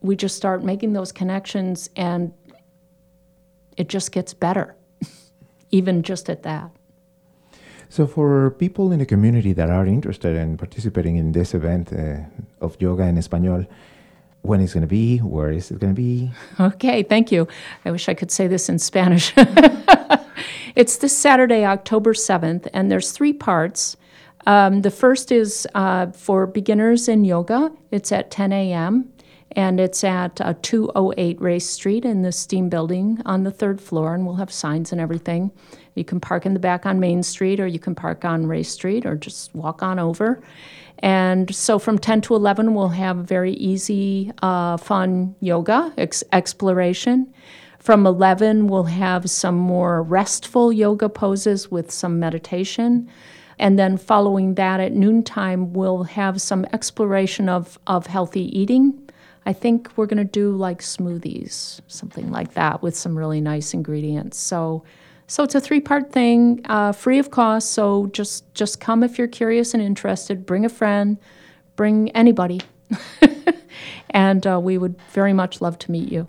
we 0.02 0.14
just 0.14 0.36
start 0.36 0.62
making 0.62 0.92
those 0.92 1.10
connections 1.10 1.90
and 1.96 2.32
it 3.76 3.88
just 3.88 4.12
gets 4.12 4.32
better, 4.32 4.76
even 5.72 6.04
just 6.04 6.30
at 6.30 6.44
that. 6.44 6.70
So, 7.88 8.06
for 8.06 8.52
people 8.52 8.92
in 8.92 9.00
the 9.00 9.04
community 9.06 9.52
that 9.52 9.68
are 9.68 9.84
interested 9.84 10.36
in 10.36 10.56
participating 10.56 11.16
in 11.16 11.32
this 11.32 11.52
event 11.52 11.92
uh, 11.92 12.18
of 12.60 12.80
yoga 12.80 13.02
in 13.02 13.16
español, 13.16 13.66
when 14.42 14.60
it's 14.60 14.74
going 14.74 14.82
to 14.82 14.86
be, 14.86 15.18
where 15.18 15.50
is 15.50 15.72
it 15.72 15.80
going 15.80 15.92
to 15.92 16.00
be? 16.00 16.30
Okay, 16.60 17.02
thank 17.02 17.32
you. 17.32 17.48
I 17.84 17.90
wish 17.90 18.08
I 18.08 18.14
could 18.14 18.30
say 18.30 18.46
this 18.46 18.68
in 18.68 18.78
Spanish. 18.78 19.32
it's 20.76 20.98
this 20.98 21.18
Saturday, 21.18 21.64
October 21.64 22.14
7th, 22.14 22.68
and 22.72 22.92
there's 22.92 23.10
three 23.10 23.32
parts. 23.32 23.96
Um, 24.46 24.82
the 24.82 24.90
first 24.90 25.32
is 25.32 25.66
uh, 25.74 26.06
for 26.12 26.46
beginners 26.46 27.08
in 27.08 27.24
yoga. 27.24 27.72
It's 27.90 28.12
at 28.12 28.30
10 28.30 28.52
a.m. 28.52 29.12
and 29.52 29.78
it's 29.78 30.02
at 30.02 30.40
uh, 30.40 30.54
208 30.62 31.40
Race 31.40 31.68
Street 31.68 32.04
in 32.04 32.22
the 32.22 32.32
Steam 32.32 32.68
Building 32.68 33.20
on 33.26 33.44
the 33.44 33.50
third 33.50 33.80
floor, 33.80 34.14
and 34.14 34.24
we'll 34.24 34.36
have 34.36 34.52
signs 34.52 34.92
and 34.92 35.00
everything. 35.00 35.50
You 35.94 36.04
can 36.04 36.20
park 36.20 36.46
in 36.46 36.54
the 36.54 36.60
back 36.60 36.86
on 36.86 37.00
Main 37.00 37.22
Street, 37.22 37.60
or 37.60 37.66
you 37.66 37.78
can 37.78 37.94
park 37.94 38.24
on 38.24 38.46
Race 38.46 38.70
Street, 38.70 39.04
or 39.04 39.16
just 39.16 39.54
walk 39.54 39.82
on 39.82 39.98
over. 39.98 40.40
And 41.00 41.54
so 41.54 41.78
from 41.78 41.98
10 41.98 42.20
to 42.22 42.34
11, 42.34 42.74
we'll 42.74 42.88
have 42.88 43.16
very 43.16 43.52
easy, 43.54 44.30
uh, 44.42 44.76
fun 44.76 45.34
yoga 45.40 45.92
ex- 45.96 46.24
exploration. 46.32 47.32
From 47.78 48.06
11, 48.06 48.66
we'll 48.66 48.84
have 48.84 49.30
some 49.30 49.56
more 49.56 50.02
restful 50.02 50.70
yoga 50.70 51.08
poses 51.08 51.70
with 51.70 51.90
some 51.90 52.20
meditation. 52.20 53.08
And 53.60 53.78
then 53.78 53.98
following 53.98 54.54
that 54.54 54.80
at 54.80 54.94
noontime, 54.94 55.74
we'll 55.74 56.04
have 56.04 56.40
some 56.40 56.64
exploration 56.72 57.50
of, 57.50 57.78
of 57.86 58.06
healthy 58.06 58.58
eating. 58.58 58.98
I 59.44 59.52
think 59.52 59.90
we're 59.96 60.06
going 60.06 60.16
to 60.16 60.24
do 60.24 60.56
like 60.56 60.80
smoothies, 60.80 61.80
something 61.86 62.32
like 62.32 62.54
that, 62.54 62.80
with 62.80 62.96
some 62.96 63.16
really 63.16 63.40
nice 63.40 63.74
ingredients. 63.74 64.38
So, 64.38 64.82
so 65.26 65.42
it's 65.44 65.54
a 65.54 65.60
three-part 65.60 66.10
thing, 66.10 66.62
uh, 66.70 66.92
free 66.92 67.18
of 67.18 67.30
cost. 67.30 67.72
So 67.72 68.06
just 68.06 68.52
just 68.54 68.80
come 68.80 69.02
if 69.02 69.18
you're 69.18 69.28
curious 69.28 69.74
and 69.74 69.82
interested. 69.82 70.46
Bring 70.46 70.64
a 70.64 70.70
friend, 70.70 71.18
bring 71.76 72.10
anybody, 72.12 72.62
and 74.10 74.46
uh, 74.46 74.58
we 74.58 74.78
would 74.78 74.96
very 75.12 75.34
much 75.34 75.60
love 75.60 75.78
to 75.80 75.90
meet 75.90 76.10
you. 76.10 76.26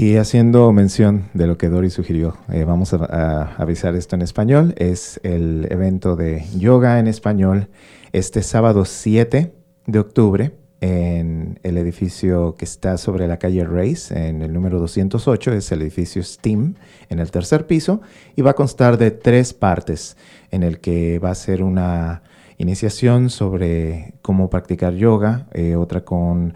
Y 0.00 0.14
haciendo 0.14 0.70
mención 0.70 1.24
de 1.34 1.48
lo 1.48 1.58
que 1.58 1.68
Dori 1.68 1.90
sugirió, 1.90 2.36
eh, 2.52 2.62
vamos 2.62 2.94
a, 2.94 3.56
avisar 3.56 3.96
esto 3.96 4.14
en 4.14 4.22
español. 4.22 4.72
Es 4.76 5.18
el 5.24 5.66
evento 5.72 6.14
de 6.14 6.44
yoga 6.56 7.00
en 7.00 7.08
español 7.08 7.66
este 8.12 8.44
sábado 8.44 8.84
7 8.84 9.52
de 9.88 9.98
octubre 9.98 10.52
en 10.80 11.58
el 11.64 11.76
edificio 11.78 12.54
que 12.56 12.64
está 12.64 12.96
sobre 12.96 13.26
la 13.26 13.40
calle 13.40 13.64
Race, 13.64 14.16
en 14.16 14.42
el 14.42 14.52
número 14.52 14.78
208, 14.78 15.54
es 15.54 15.72
el 15.72 15.82
edificio 15.82 16.22
Steam, 16.22 16.76
en 17.08 17.18
el 17.18 17.32
tercer 17.32 17.66
piso, 17.66 18.00
y 18.36 18.42
va 18.42 18.52
a 18.52 18.54
constar 18.54 18.98
de 18.98 19.10
tres 19.10 19.52
partes, 19.52 20.16
en 20.52 20.62
el 20.62 20.78
que 20.78 21.18
va 21.18 21.30
a 21.32 21.34
ser 21.34 21.64
una 21.64 22.22
iniciación 22.56 23.30
sobre 23.30 24.14
cómo 24.22 24.48
practicar 24.48 24.94
yoga, 24.94 25.48
eh, 25.54 25.74
otra 25.74 26.04
con 26.04 26.54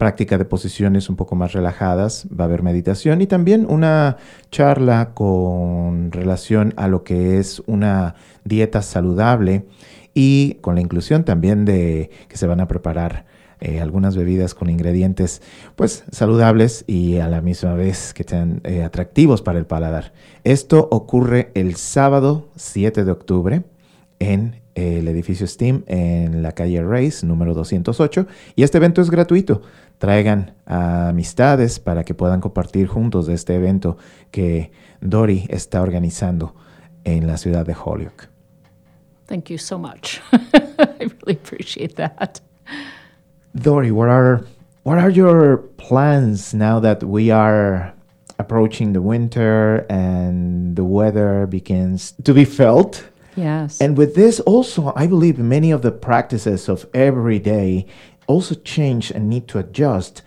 práctica 0.00 0.38
de 0.38 0.46
posiciones 0.46 1.10
un 1.10 1.16
poco 1.16 1.36
más 1.36 1.52
relajadas, 1.52 2.26
va 2.28 2.44
a 2.44 2.46
haber 2.46 2.62
meditación 2.62 3.20
y 3.20 3.26
también 3.26 3.66
una 3.68 4.16
charla 4.50 5.10
con 5.12 6.10
relación 6.10 6.72
a 6.78 6.88
lo 6.88 7.04
que 7.04 7.38
es 7.38 7.62
una 7.66 8.14
dieta 8.42 8.80
saludable 8.80 9.66
y 10.14 10.54
con 10.62 10.74
la 10.74 10.80
inclusión 10.80 11.24
también 11.24 11.66
de 11.66 12.10
que 12.28 12.38
se 12.38 12.46
van 12.46 12.60
a 12.60 12.66
preparar 12.66 13.26
eh, 13.60 13.78
algunas 13.78 14.16
bebidas 14.16 14.54
con 14.54 14.70
ingredientes 14.70 15.42
pues 15.76 16.04
saludables 16.10 16.82
y 16.86 17.18
a 17.18 17.28
la 17.28 17.42
misma 17.42 17.74
vez 17.74 18.14
que 18.14 18.24
sean 18.24 18.62
eh, 18.64 18.82
atractivos 18.82 19.42
para 19.42 19.58
el 19.58 19.66
paladar. 19.66 20.14
Esto 20.44 20.88
ocurre 20.90 21.50
el 21.52 21.76
sábado 21.76 22.48
7 22.56 23.04
de 23.04 23.12
octubre 23.12 23.64
en 24.18 24.60
el 24.74 25.08
edificio 25.08 25.46
Steam 25.46 25.82
en 25.86 26.42
la 26.42 26.52
calle 26.52 26.82
Race 26.82 27.26
número 27.26 27.54
208 27.54 28.26
y 28.56 28.62
este 28.62 28.78
evento 28.78 29.02
es 29.02 29.10
gratuito. 29.10 29.62
Traigan 30.00 30.54
amistades 30.64 31.78
para 31.78 32.04
que 32.04 32.14
puedan 32.14 32.40
compartir 32.40 32.86
juntos 32.86 33.26
de 33.26 33.34
este 33.34 33.54
evento 33.54 33.98
que 34.30 34.72
Dori 35.02 35.46
está 35.50 35.82
organizando 35.82 36.54
en 37.04 37.26
la 37.26 37.36
ciudad 37.36 37.66
de 37.66 37.74
Holyoke. 37.74 38.28
Thank 39.26 39.50
you 39.50 39.58
so 39.58 39.78
much. 39.78 40.22
I 40.32 41.10
really 41.22 41.34
appreciate 41.34 41.96
that. 41.96 42.40
Dori, 43.54 43.90
what 43.90 44.08
are 44.08 44.46
what 44.84 44.98
are 44.98 45.10
your 45.10 45.58
plans 45.76 46.54
now 46.54 46.80
that 46.80 47.04
we 47.04 47.30
are 47.30 47.92
approaching 48.38 48.94
the 48.94 49.02
winter 49.02 49.84
and 49.90 50.76
the 50.76 50.84
weather 50.84 51.46
begins 51.46 52.14
to 52.24 52.32
be 52.32 52.46
felt? 52.46 53.04
Yes. 53.36 53.80
And 53.80 53.96
with 53.96 54.14
this, 54.14 54.40
also, 54.40 54.92
I 54.96 55.06
believe 55.06 55.38
many 55.38 55.70
of 55.70 55.82
the 55.82 55.92
practices 55.92 56.68
of 56.68 56.86
every 56.94 57.38
day 57.38 57.86
also 58.30 58.54
change 58.54 59.10
and 59.10 59.28
need 59.28 59.46
to 59.48 59.58
adjust. 59.58 60.22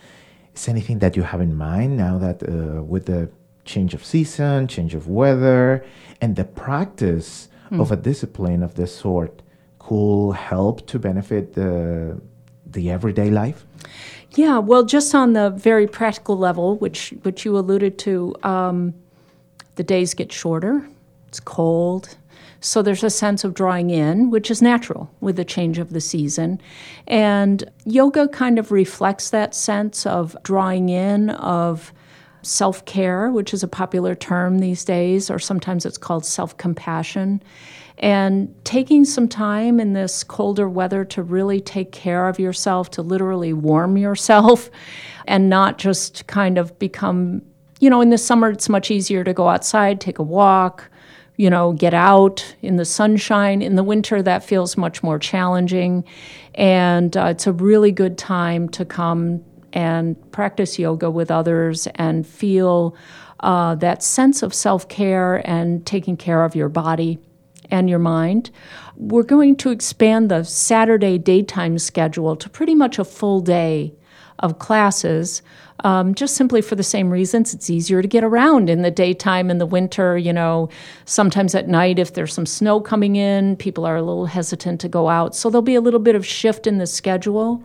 Is 0.56 0.68
anything 0.68 1.00
that 1.00 1.16
you 1.18 1.24
have 1.24 1.42
in 1.42 1.56
mind 1.56 1.98
now 1.98 2.18
that 2.20 2.44
uh, 2.44 2.84
with 2.84 3.06
the 3.06 3.30
change 3.66 3.94
of 3.94 4.02
season, 4.04 4.68
change 4.68 4.94
of 4.94 5.08
weather, 5.08 5.84
and 6.22 6.36
the 6.36 6.44
practice 6.44 7.50
mm. 7.72 7.82
of 7.82 7.92
a 7.92 7.96
discipline 7.96 8.62
of 8.62 8.76
this 8.76 8.96
sort 8.96 9.42
could 9.80 10.34
help 10.34 10.86
to 10.88 11.00
benefit 11.00 11.54
the 11.54 12.20
the 12.66 12.90
everyday 12.92 13.30
life? 13.30 13.66
Yeah, 14.36 14.58
well, 14.60 14.84
just 14.84 15.14
on 15.14 15.34
the 15.34 15.50
very 15.50 15.88
practical 15.88 16.38
level, 16.38 16.78
which 16.78 17.14
which 17.24 17.46
you 17.46 17.58
alluded 17.58 17.98
to, 18.00 18.36
um, 18.44 18.94
the 19.76 19.84
days 19.84 20.14
get 20.14 20.32
shorter. 20.32 20.88
It's 21.28 21.40
cold. 21.40 22.18
So 22.64 22.82
there's 22.82 23.04
a 23.04 23.10
sense 23.10 23.44
of 23.44 23.54
drawing 23.54 23.90
in, 23.90 24.30
which 24.30 24.50
is 24.50 24.62
natural 24.62 25.14
with 25.20 25.36
the 25.36 25.44
change 25.44 25.80
of 25.80 25.92
the 25.92 26.00
season. 26.00 26.62
And 27.08 27.70
yoga 27.84 28.30
kind 28.30 28.58
of 28.58 28.72
reflects 28.72 29.32
that 29.32 29.54
sense 29.54 30.06
of 30.06 30.38
drawing 30.44 30.88
in, 30.88 31.32
of 31.32 31.92
self 32.42 32.86
care, 32.86 33.30
which 33.30 33.54
is 33.54 33.64
a 33.64 33.68
popular 33.68 34.16
term 34.16 34.60
these 34.60 34.86
days, 34.86 35.30
or 35.30 35.40
sometimes 35.40 35.86
it's 35.86 35.98
called 35.98 36.26
self 36.26 36.56
compassion. 36.56 37.44
And 37.98 38.56
taking 38.64 39.04
some 39.04 39.28
time 39.28 39.82
in 39.82 39.92
this 39.92 40.24
colder 40.24 40.70
weather 40.70 41.04
to 41.04 41.22
really 41.22 41.60
take 41.60 41.92
care 41.92 42.30
of 42.30 42.40
yourself, 42.40 42.90
to 42.92 43.02
literally 43.02 43.52
warm 43.52 43.98
yourself, 43.98 44.70
and 45.28 45.50
not 45.50 45.80
just 45.80 46.28
kind 46.28 46.58
of 46.58 46.80
become, 46.80 47.42
you 47.82 47.90
know, 47.90 48.00
in 48.00 48.10
the 48.10 48.18
summer 48.18 48.52
it's 48.52 48.70
much 48.70 48.90
easier 48.90 49.26
to 49.26 49.34
go 49.34 49.50
outside, 49.50 50.00
take 50.00 50.18
a 50.18 50.24
walk, 50.24 50.90
you 51.36 51.50
know, 51.50 51.74
get 51.74 51.94
out 51.94 52.56
in 52.62 52.76
the 52.76 52.86
sunshine. 52.86 53.62
In 53.62 53.76
the 53.76 53.84
winter, 53.84 54.22
that 54.22 54.44
feels 54.44 54.78
much 54.78 55.02
more 55.02 55.18
challenging. 55.18 56.04
And 56.56 57.16
uh, 57.18 57.26
it's 57.32 57.48
a 57.48 57.54
really 57.54 57.92
good 57.92 58.18
time 58.18 58.70
to 58.70 58.86
come 58.86 59.44
and 59.74 60.32
practice 60.32 60.78
yoga 60.78 61.10
with 61.10 61.32
others 61.32 61.88
and 61.96 62.26
feel 62.28 62.96
uh, 63.40 63.76
that 63.76 64.04
sense 64.04 64.44
of 64.44 64.54
self 64.54 64.88
care 64.88 65.48
and 65.50 65.86
taking 65.86 66.16
care 66.16 66.44
of 66.44 66.56
your 66.56 66.70
body 66.70 67.20
and 67.72 67.90
your 67.90 68.00
mind. 68.00 68.52
We're 68.96 69.24
going 69.24 69.56
to 69.58 69.72
expand 69.72 70.30
the 70.30 70.44
Saturday 70.44 71.18
daytime 71.18 71.80
schedule 71.80 72.36
to 72.36 72.50
pretty 72.50 72.76
much 72.76 73.00
a 73.00 73.04
full 73.04 73.42
day 73.42 73.96
of 74.44 74.60
classes, 74.60 75.42
um, 75.84 76.14
just 76.14 76.36
simply 76.36 76.62
for 76.62 76.76
the 76.76 76.84
same 76.84 77.10
reasons. 77.10 77.54
It's 77.54 77.70
easier 77.70 78.02
to 78.02 78.08
get 78.08 78.24
around 78.24 78.70
in 78.70 78.84
the 78.84 78.92
daytime 78.92 79.50
in 79.50 79.58
the 79.58 79.66
winter. 79.66 80.18
You 80.18 80.34
know, 80.34 80.70
sometimes 81.06 81.56
at 81.56 81.68
night, 81.68 81.98
if 81.98 82.14
there's 82.14 82.34
some 82.34 82.46
snow 82.46 82.80
coming 82.80 83.16
in, 83.16 83.56
people 83.56 83.86
are 83.86 83.96
a 83.96 84.02
little 84.04 84.28
hesitant 84.28 84.82
to 84.82 84.90
go 84.90 85.10
out. 85.10 85.34
So 85.34 85.50
there'll 85.50 85.64
be 85.64 85.76
a 85.76 85.82
little 85.82 86.00
bit 86.00 86.16
of 86.16 86.26
shift 86.26 86.68
in 86.68 86.78
the 86.78 86.86
schedule. 86.86 87.64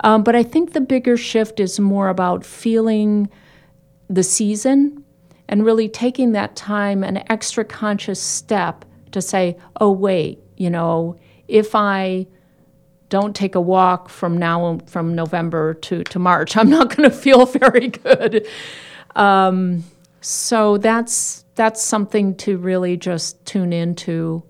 Um, 0.00 0.24
but 0.24 0.34
I 0.34 0.42
think 0.42 0.72
the 0.72 0.80
bigger 0.80 1.16
shift 1.16 1.60
is 1.60 1.78
more 1.78 2.08
about 2.08 2.44
feeling 2.44 3.28
the 4.08 4.22
season 4.22 5.04
and 5.48 5.64
really 5.64 5.88
taking 5.88 6.32
that 6.32 6.56
time, 6.56 7.04
an 7.04 7.22
extra 7.30 7.64
conscious 7.64 8.20
step 8.20 8.84
to 9.12 9.20
say, 9.20 9.56
oh, 9.80 9.92
wait, 9.92 10.40
you 10.56 10.70
know, 10.70 11.16
if 11.48 11.74
I 11.74 12.26
don't 13.14 13.36
take 13.36 13.54
a 13.54 13.60
walk 13.60 14.08
from 14.08 14.36
now 14.38 14.80
from 14.86 15.14
November 15.14 15.74
to, 15.74 16.02
to 16.02 16.18
March, 16.18 16.56
I'm 16.56 16.68
not 16.68 16.96
going 16.96 17.08
to 17.12 17.16
feel 17.16 17.46
very 17.46 17.86
good. 17.86 18.44
Um, 19.14 19.84
so 20.20 20.78
that's 20.78 21.44
that's 21.54 21.80
something 21.80 22.34
to 22.38 22.58
really 22.58 22.96
just 22.96 23.46
tune 23.46 23.72
into. 23.72 24.42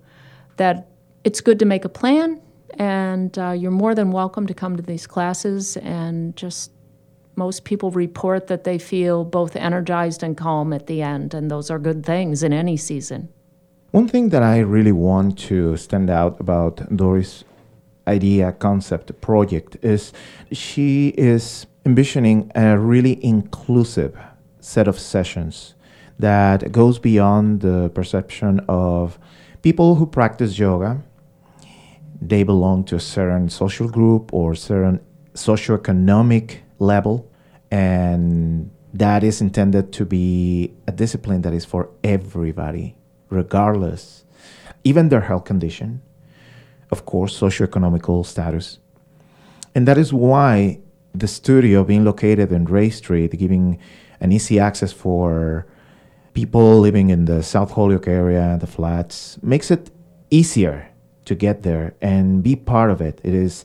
That 0.57 0.89
it's 1.25 1.43
good 1.43 1.59
to 1.59 1.67
make 1.67 1.85
a 1.85 1.91
plan, 1.91 2.41
and 2.79 3.39
uh, 3.39 3.51
you're 3.51 3.71
more 3.71 3.95
than 3.95 4.13
welcome 4.13 4.47
to 4.47 4.55
come 4.55 4.77
to 4.79 4.83
these 4.83 5.07
classes. 5.07 5.77
And 5.77 6.35
just 6.35 6.71
most 7.37 7.65
people 7.65 7.91
report 7.91 8.47
that 8.47 8.65
they 8.65 8.79
feel 8.79 9.27
both 9.27 9.57
energized 9.57 10.23
and 10.23 10.39
calm 10.39 10.73
at 10.73 10.87
the 10.87 11.03
end, 11.03 11.35
and 11.35 11.51
those 11.51 11.71
are 11.71 11.79
good 11.79 12.07
things 12.07 12.43
in 12.43 12.55
any 12.55 12.79
season. 12.79 13.29
One 13.91 14.09
thing 14.09 14.31
that 14.31 14.43
I 14.43 14.61
really 14.61 14.93
want 14.93 15.39
to 15.51 15.77
stand 15.77 16.09
out 16.09 16.41
about 16.41 16.97
Dori's 16.97 17.45
idea, 18.07 18.53
concept, 18.53 19.21
project 19.21 19.77
is 19.83 20.13
she 20.53 21.09
is 21.09 21.67
envisioning 21.85 22.51
a 22.55 22.79
really 22.79 23.23
inclusive 23.25 24.17
set 24.61 24.89
of 24.89 24.99
sessions 24.99 25.75
that 26.19 26.73
goes 26.73 26.99
beyond 26.99 27.61
the 27.61 27.91
perception 27.91 28.61
of 28.69 29.19
people 29.63 29.97
who 29.97 30.07
practice 30.07 30.59
yoga. 30.59 31.03
They 32.21 32.43
belong 32.43 32.85
to 32.85 32.97
a 32.97 33.01
certain 33.01 33.49
social 33.49 33.89
group 33.89 34.33
or 34.33 34.55
certain 34.55 35.01
socioeconomic 35.35 36.59
level, 36.79 37.31
and 37.71 38.71
that 38.95 39.25
is 39.25 39.41
intended 39.41 39.93
to 39.93 40.05
be 40.07 40.73
a 40.87 40.93
discipline 40.93 41.43
that 41.43 41.53
is 41.53 41.65
for 41.65 41.91
everybody, 42.03 42.97
regardless, 43.29 44.25
even 44.85 45.09
their 45.09 45.23
health 45.23 45.45
condition, 45.45 46.01
of 46.97 47.01
course, 47.13 47.33
socioeconomical 47.45 48.25
status. 48.25 48.67
And 49.75 49.83
that 49.89 49.99
is 50.05 50.11
why 50.13 50.79
the 51.23 51.29
studio 51.41 51.85
being 51.85 52.05
located 52.05 52.49
in 52.53 52.63
Race 52.79 52.97
Street, 53.03 53.31
giving 53.45 53.79
an 54.21 54.31
easy 54.39 54.57
access 54.69 54.93
for 54.93 55.67
people 56.35 56.69
living 56.87 57.11
in 57.11 57.25
the 57.25 57.43
South 57.43 57.71
Holyoke 57.77 58.09
area, 58.09 58.59
the 58.65 58.67
flats, 58.77 59.39
makes 59.43 59.71
it 59.71 59.91
easier 60.31 60.77
to 61.29 61.35
get 61.35 61.63
there 61.63 61.87
and 62.01 62.43
be 62.49 62.55
part 62.57 62.91
of 62.91 63.01
it. 63.01 63.21
It 63.23 63.35
is 63.35 63.65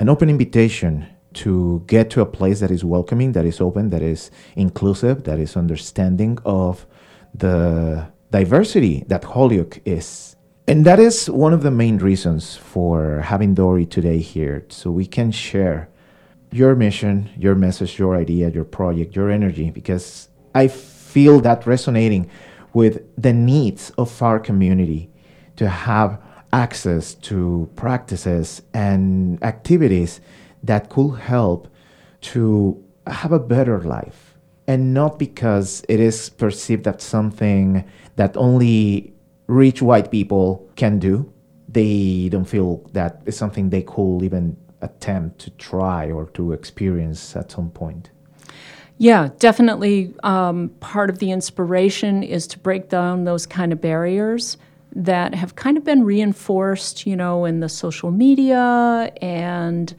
an 0.00 0.08
open 0.08 0.28
invitation 0.28 1.06
to 1.42 1.82
get 1.86 2.10
to 2.10 2.20
a 2.20 2.26
place 2.26 2.58
that 2.60 2.70
is 2.70 2.84
welcoming, 2.84 3.32
that 3.32 3.46
is 3.52 3.60
open, 3.60 3.90
that 3.90 4.02
is 4.02 4.30
inclusive, 4.56 5.16
that 5.24 5.38
is 5.38 5.56
understanding 5.56 6.38
of 6.44 6.86
the 7.34 8.06
diversity 8.30 9.04
that 9.08 9.22
Holyoke 9.24 9.78
is. 9.84 10.36
And 10.70 10.84
that 10.84 11.00
is 11.00 11.28
one 11.28 11.52
of 11.52 11.64
the 11.64 11.70
main 11.72 11.98
reasons 11.98 12.54
for 12.54 13.22
having 13.22 13.54
Dori 13.54 13.84
today 13.84 14.18
here, 14.18 14.64
so 14.68 14.92
we 14.92 15.04
can 15.04 15.32
share 15.32 15.88
your 16.52 16.76
mission, 16.76 17.28
your 17.36 17.56
message, 17.56 17.98
your 17.98 18.14
idea, 18.14 18.50
your 18.50 18.62
project, 18.62 19.16
your 19.16 19.32
energy, 19.32 19.72
because 19.72 20.28
I 20.54 20.68
feel 20.68 21.40
that 21.40 21.66
resonating 21.66 22.30
with 22.72 23.02
the 23.20 23.32
needs 23.32 23.90
of 23.98 24.22
our 24.22 24.38
community 24.38 25.10
to 25.56 25.68
have 25.68 26.22
access 26.52 27.14
to 27.14 27.68
practices 27.74 28.62
and 28.72 29.42
activities 29.42 30.20
that 30.62 30.88
could 30.88 31.18
help 31.18 31.66
to 32.20 32.80
have 33.08 33.32
a 33.32 33.40
better 33.40 33.80
life. 33.80 34.38
And 34.68 34.94
not 34.94 35.18
because 35.18 35.82
it 35.88 35.98
is 35.98 36.28
perceived 36.28 36.86
as 36.86 37.02
something 37.02 37.84
that 38.14 38.36
only 38.36 39.14
rich 39.50 39.82
white 39.82 40.10
people 40.10 40.68
can 40.76 40.98
do. 40.98 41.30
They 41.68 42.28
don't 42.30 42.44
feel 42.44 42.88
that 42.92 43.22
it's 43.26 43.36
something 43.36 43.70
they 43.70 43.82
could 43.82 44.22
even 44.22 44.56
attempt 44.80 45.40
to 45.40 45.50
try 45.50 46.10
or 46.10 46.26
to 46.30 46.52
experience 46.52 47.36
at 47.36 47.50
some 47.50 47.70
point. 47.70 48.10
Yeah, 48.96 49.30
definitely. 49.38 50.14
Um, 50.22 50.70
part 50.80 51.10
of 51.10 51.18
the 51.18 51.30
inspiration 51.30 52.22
is 52.22 52.46
to 52.48 52.58
break 52.58 52.88
down 52.88 53.24
those 53.24 53.46
kind 53.46 53.72
of 53.72 53.80
barriers 53.80 54.56
that 54.94 55.34
have 55.34 55.56
kind 55.56 55.76
of 55.76 55.84
been 55.84 56.04
reinforced, 56.04 57.06
you 57.06 57.16
know, 57.16 57.44
in 57.44 57.60
the 57.60 57.68
social 57.68 58.10
media, 58.10 59.12
and 59.22 59.94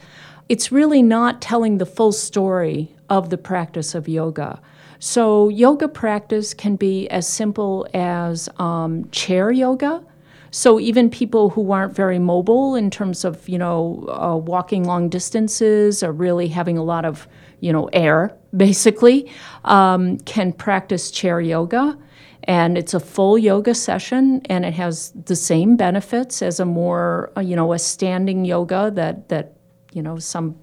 it's 0.50 0.72
really 0.72 1.02
not 1.02 1.42
telling 1.42 1.78
the 1.78 1.86
full 1.86 2.12
story 2.12 2.94
of 3.10 3.30
the 3.30 3.38
practice 3.38 3.96
of 3.96 4.08
yoga. 4.08 4.62
So, 5.04 5.50
yoga 5.50 5.88
practice 5.88 6.54
can 6.54 6.76
be 6.76 7.10
as 7.10 7.28
simple 7.28 7.88
as 7.92 8.48
um, 8.60 9.10
chair 9.10 9.50
yoga. 9.50 10.04
So, 10.52 10.80
even 10.80 11.10
people 11.10 11.50
who 11.50 11.72
aren't 11.72 11.96
very 11.96 12.20
mobile 12.20 12.76
in 12.76 12.92
terms 12.92 13.26
of, 13.26 13.50
you 13.50 13.58
know, 13.58 14.06
uh, 14.08 14.38
walking 14.38 14.84
long 14.84 15.10
distances 15.10 16.04
or 16.04 16.12
really 16.12 16.50
having 16.50 16.78
a 16.78 16.84
lot 16.84 17.04
of, 17.04 17.28
you 17.62 17.74
know, 17.74 17.90
air, 17.94 18.38
basically, 18.56 19.28
um, 19.66 20.20
can 20.20 20.54
practice 20.54 21.10
chair 21.10 21.42
yoga 21.42 21.98
and 22.44 22.78
it's 22.78 22.94
a 22.94 23.00
full 23.00 23.40
yoga 23.40 23.74
session 23.74 24.42
and 24.46 24.66
it 24.66 24.74
has 24.76 25.12
the 25.26 25.36
same 25.36 25.78
benefits 25.78 26.44
as 26.44 26.60
a 26.60 26.66
more 26.66 27.32
uh, 27.38 27.42
you 27.42 27.56
know 27.56 27.72
a 27.72 27.78
standing 27.78 28.46
yoga 28.46 28.92
that 28.96 29.30
that 29.30 29.54
you 29.94 30.02
know 30.02 30.18
some 30.18 30.56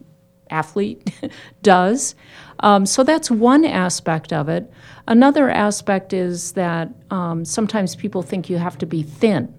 athlete 0.51 1.13
does 1.63 2.15
um, 2.61 2.87
so 2.87 3.05
that's 3.05 3.31
one 3.31 3.65
aspect 3.65 4.33
of 4.33 4.49
it. 4.49 4.71
Another 5.07 5.51
aspect 5.51 6.13
is 6.13 6.53
that 6.53 6.91
um, 7.11 7.45
sometimes 7.45 7.97
people 7.97 8.23
think 8.23 8.51
you 8.51 8.59
have 8.59 8.79
to 8.79 8.87
be 8.87 9.03
thin 9.03 9.55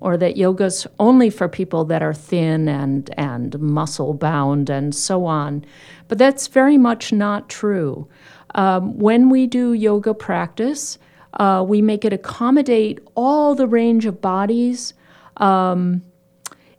or 0.00 0.16
that 0.16 0.36
yoga's 0.36 0.86
only 0.98 1.30
for 1.30 1.48
people 1.48 1.84
that 1.86 2.02
are 2.02 2.12
thin 2.12 2.68
and 2.68 3.08
and 3.16 3.58
muscle 3.58 4.14
bound 4.14 4.68
and 4.68 4.94
so 4.94 5.24
on. 5.24 5.64
But 6.08 6.18
that's 6.18 6.48
very 6.48 6.76
much 6.76 7.12
not 7.12 7.48
true. 7.48 8.08
Um, 8.54 8.98
when 8.98 9.30
we 9.30 9.46
do 9.46 9.72
yoga 9.72 10.14
practice 10.14 10.98
uh, 11.34 11.64
we 11.66 11.82
make 11.82 12.04
it 12.04 12.12
accommodate 12.12 13.00
all 13.14 13.54
the 13.54 13.66
range 13.66 14.06
of 14.06 14.20
bodies 14.20 14.94
um, 15.38 16.02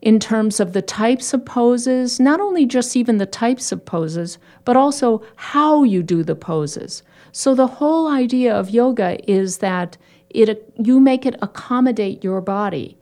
in 0.05 0.19
terms 0.19 0.59
of 0.59 0.73
the 0.73 0.83
types 0.83 1.33
of 1.33 1.43
poses, 1.45 2.19
not 2.19 2.39
only 2.39 2.63
just 2.63 2.95
even 2.95 3.17
the 3.17 3.25
types 3.25 3.71
of 3.71 3.83
poses, 3.83 4.37
but 4.63 4.77
also 4.77 5.23
how 5.35 5.83
you 5.83 6.03
do 6.03 6.23
the 6.23 6.35
poses. 6.35 7.01
So 7.31 7.55
the 7.55 7.65
whole 7.65 8.07
idea 8.07 8.55
of 8.55 8.69
yoga 8.69 9.17
is 9.29 9.57
that 9.57 9.97
it, 10.29 10.71
you 10.77 10.99
make 10.99 11.25
it 11.25 11.35
accommodate 11.41 12.23
your 12.23 12.39
body. 12.39 12.95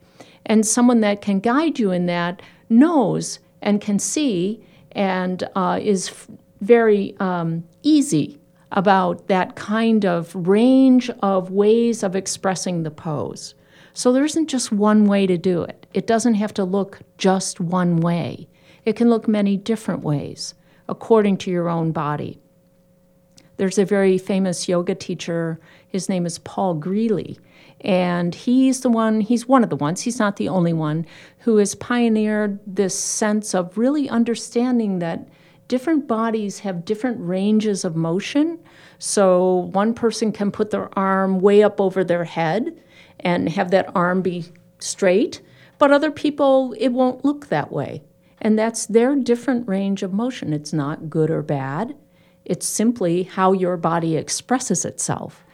And 0.46 0.66
someone 0.66 1.00
that 1.00 1.20
can 1.20 1.40
guide 1.40 1.78
you 1.78 1.90
in 1.90 2.06
that 2.06 2.40
knows 2.70 3.38
and 3.60 3.82
can 3.82 3.98
see 3.98 4.64
and 4.92 5.44
uh, 5.54 5.78
is 5.82 6.08
f- 6.08 6.28
very 6.62 7.14
um, 7.20 7.64
easy 7.82 8.40
about 8.72 9.28
that 9.28 9.56
kind 9.56 10.06
of 10.06 10.34
range 10.34 11.10
of 11.20 11.50
ways 11.50 12.02
of 12.02 12.16
expressing 12.16 12.82
the 12.82 12.90
pose. 12.90 13.54
So 13.94 14.12
there 14.12 14.24
isn't 14.24 14.48
just 14.48 14.72
one 14.72 15.06
way 15.06 15.26
to 15.26 15.38
do 15.38 15.62
it. 15.62 15.86
It 15.94 16.06
doesn't 16.06 16.34
have 16.34 16.52
to 16.54 16.64
look 16.64 16.98
just 17.16 17.60
one 17.60 17.98
way. 17.98 18.48
It 18.84 18.96
can 18.96 19.08
look 19.08 19.28
many 19.28 19.56
different 19.56 20.02
ways 20.02 20.54
according 20.88 21.38
to 21.38 21.50
your 21.50 21.68
own 21.68 21.92
body. 21.92 22.40
There's 23.56 23.78
a 23.78 23.84
very 23.84 24.18
famous 24.18 24.68
yoga 24.68 24.96
teacher, 24.96 25.60
his 25.86 26.08
name 26.08 26.26
is 26.26 26.40
Paul 26.40 26.74
Grilley, 26.80 27.38
and 27.82 28.34
he's 28.34 28.80
the 28.80 28.90
one, 28.90 29.20
he's 29.20 29.46
one 29.46 29.62
of 29.62 29.70
the 29.70 29.76
ones, 29.76 30.00
he's 30.00 30.18
not 30.18 30.36
the 30.36 30.48
only 30.48 30.72
one, 30.72 31.06
who 31.38 31.58
has 31.58 31.76
pioneered 31.76 32.58
this 32.66 32.98
sense 32.98 33.54
of 33.54 33.78
really 33.78 34.08
understanding 34.08 34.98
that 34.98 35.28
different 35.68 36.08
bodies 36.08 36.58
have 36.58 36.84
different 36.84 37.18
ranges 37.20 37.84
of 37.84 37.94
motion. 37.94 38.58
So 38.98 39.70
one 39.72 39.94
person 39.94 40.32
can 40.32 40.50
put 40.50 40.72
their 40.72 40.96
arm 40.98 41.38
way 41.38 41.62
up 41.62 41.80
over 41.80 42.02
their 42.02 42.24
head 42.24 42.76
and 43.24 43.48
have 43.48 43.70
that 43.70 43.90
arm 43.94 44.22
be 44.22 44.44
straight, 44.78 45.40
but 45.78 45.90
other 45.90 46.10
people, 46.10 46.74
it 46.78 46.90
won't 46.90 47.24
look 47.24 47.48
that 47.48 47.72
way. 47.72 48.02
And 48.40 48.58
that's 48.58 48.86
their 48.86 49.16
different 49.16 49.66
range 49.66 50.02
of 50.02 50.12
motion. 50.12 50.52
It's 50.52 50.72
not 50.72 51.08
good 51.08 51.30
or 51.30 51.42
bad, 51.42 51.96
it's 52.44 52.66
simply 52.66 53.22
how 53.22 53.52
your 53.52 53.78
body 53.78 54.16
expresses 54.16 54.84
itself. 54.84 55.44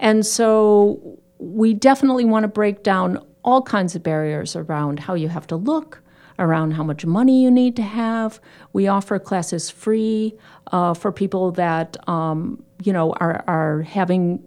And 0.00 0.26
so 0.26 1.18
we 1.38 1.74
definitely 1.74 2.24
want 2.24 2.42
to 2.42 2.48
break 2.48 2.82
down 2.82 3.24
all 3.44 3.62
kinds 3.62 3.94
of 3.94 4.02
barriers 4.02 4.56
around 4.56 4.98
how 4.98 5.14
you 5.14 5.28
have 5.28 5.46
to 5.46 5.56
look, 5.56 6.02
around 6.38 6.72
how 6.72 6.82
much 6.82 7.06
money 7.06 7.42
you 7.42 7.50
need 7.50 7.76
to 7.76 7.82
have. 7.82 8.40
We 8.72 8.88
offer 8.88 9.18
classes 9.18 9.70
free 9.70 10.36
uh, 10.72 10.94
for 10.94 11.12
people 11.12 11.52
that 11.52 11.96
um, 12.08 12.62
you 12.82 12.92
know 12.92 13.12
are, 13.14 13.44
are 13.46 13.82
having 13.82 14.42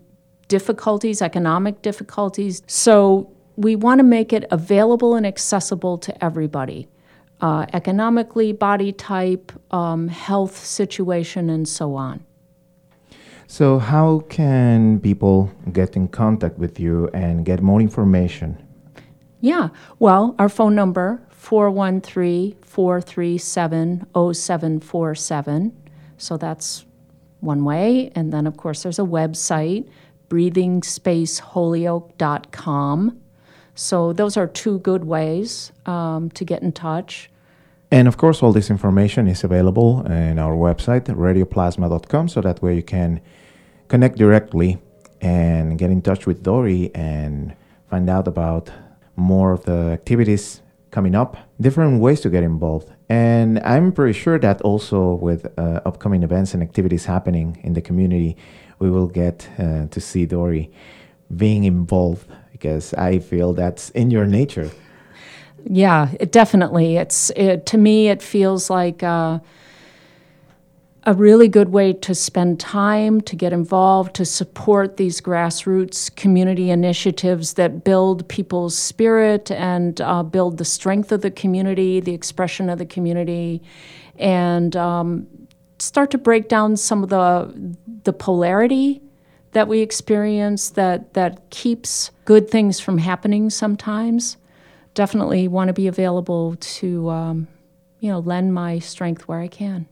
difficulties, 0.48 1.22
economic 1.22 1.82
difficulties. 1.82 2.62
So 2.68 3.32
we 3.56 3.76
want 3.76 4.00
to 4.00 4.04
make 4.04 4.32
it 4.34 4.46
available 4.52 5.16
and 5.16 5.26
accessible 5.26 5.98
to 6.00 6.24
everybody. 6.24 6.88
Uh, 7.40 7.66
economically, 7.74 8.52
body 8.52 8.92
type, 8.92 9.52
um, 9.72 10.08
health 10.08 10.58
situation, 10.58 11.52
and 11.52 11.68
so 11.68 11.94
on. 11.94 12.24
So, 13.46 13.78
how 13.78 14.20
can 14.28 15.00
people 15.00 15.52
get 15.72 15.96
in 15.96 16.08
contact 16.08 16.58
with 16.58 16.80
you 16.80 17.10
and 17.14 17.46
get 17.46 17.62
more 17.62 17.80
information? 17.80 18.58
Yeah, 19.40 19.70
well, 20.00 20.36
our 20.40 20.50
phone 20.50 20.74
number 20.74 21.22
413 21.30 22.58
437 22.62 24.08
0747. 24.14 25.78
So 26.18 26.38
that's 26.38 26.86
one 27.40 27.64
way. 27.64 28.12
And 28.16 28.34
then, 28.34 28.48
of 28.48 28.58
course, 28.58 28.84
there's 28.84 29.00
a 29.00 29.04
website, 29.04 29.88
breathingspaceholyoke.com. 30.30 33.22
So 33.76 34.14
those 34.14 34.38
are 34.38 34.48
two 34.48 34.80
good 34.80 35.06
ways 35.06 35.72
um, 35.86 36.32
to 36.32 36.44
get 36.44 36.64
in 36.64 36.72
touch. 36.72 37.30
And 37.92 38.08
of 38.08 38.18
course, 38.18 38.44
all 38.44 38.52
this 38.52 38.70
information 38.70 39.28
is 39.28 39.44
available 39.44 40.06
in 40.08 40.40
our 40.40 40.56
website, 40.56 41.06
radioplasma.com, 41.06 42.28
so 42.28 42.42
that 42.42 42.62
way 42.62 42.76
you 42.76 42.84
can 42.84 43.22
connect 43.88 44.18
directly 44.18 44.78
and 45.22 45.78
get 45.78 45.90
in 45.90 46.02
touch 46.02 46.26
with 46.26 46.44
Dori 46.44 46.92
and 46.94 47.56
find 47.90 48.10
out 48.10 48.28
about 48.28 48.70
more 49.16 49.54
of 49.54 49.64
the 49.64 49.92
activities 49.94 50.62
coming 50.92 51.16
up, 51.16 51.38
different 51.62 52.02
ways 52.02 52.22
to 52.22 52.30
get 52.30 52.44
involved. 52.44 52.92
And 53.10 53.60
I'm 53.60 53.92
pretty 53.92 54.18
sure 54.18 54.38
that 54.40 54.62
also 54.62 55.14
with 55.14 55.48
uh, 55.58 55.82
upcoming 55.86 56.24
events 56.24 56.54
and 56.54 56.62
activities 56.62 57.06
happening 57.06 57.60
in 57.64 57.74
the 57.74 57.82
community, 57.82 58.36
we 58.80 58.90
will 58.90 59.08
get 59.08 59.50
uh, 59.58 59.88
to 59.88 60.00
see 60.00 60.26
Dori 60.26 60.72
being 61.36 61.64
involved 61.64 62.28
because 62.52 62.94
I 62.94 63.20
feel 63.20 63.54
that's 63.54 63.90
in 63.92 64.12
your 64.12 64.26
nature. 64.26 64.72
Yeah, 65.66 66.10
it 66.20 66.32
definitely. 66.32 66.98
It's 66.98 67.30
it, 67.36 67.66
to 67.68 67.78
me, 67.78 68.08
it 68.08 68.22
feels 68.22 68.70
like 68.70 69.04
uh, 69.04 69.40
a 71.04 71.14
really 71.14 71.48
good 71.48 71.70
way 71.70 71.94
to 71.94 72.16
spend 72.16 72.60
time, 72.60 73.22
to 73.22 73.36
get 73.36 73.54
involved, 73.54 74.16
to 74.16 74.26
support 74.26 74.98
these 74.98 75.22
grassroots 75.22 76.14
community 76.16 76.70
initiatives 76.70 77.54
that 77.54 77.84
build 77.84 78.28
people's 78.28 78.78
spirit 78.78 79.52
and 79.52 80.02
uh, 80.02 80.24
build 80.24 80.58
the 80.58 80.66
strength 80.66 81.12
of 81.12 81.22
the 81.22 81.32
community, 81.32 82.00
the 82.00 82.14
expression 82.14 82.70
of 82.70 82.78
the 82.78 82.86
community, 82.86 83.62
and 84.18 84.76
um, 84.76 85.28
start 85.80 86.12
to 86.12 86.18
break 86.18 86.48
down 86.48 86.78
some 86.78 87.04
of 87.04 87.10
the 87.10 87.76
the 88.04 88.14
polarity 88.14 89.02
that 89.52 89.68
we 89.68 89.80
experience 89.80 90.70
that 90.72 91.14
that 91.14 91.50
keeps 91.50 92.12
good 92.26 92.50
things 92.50 92.80
from 92.80 92.98
happening 92.98 93.50
sometimes. 93.50 94.38
Definitely 94.94 95.48
want 95.48 95.70
to 95.70 95.74
be 95.74 95.88
available 95.88 96.56
to 96.56 97.10
um, 97.10 97.48
you 98.00 98.12
know 98.12 98.20
lend 98.20 98.54
my 98.54 98.80
strength 98.80 99.28
where 99.28 99.40
I 99.40 99.48
can. 99.48 99.88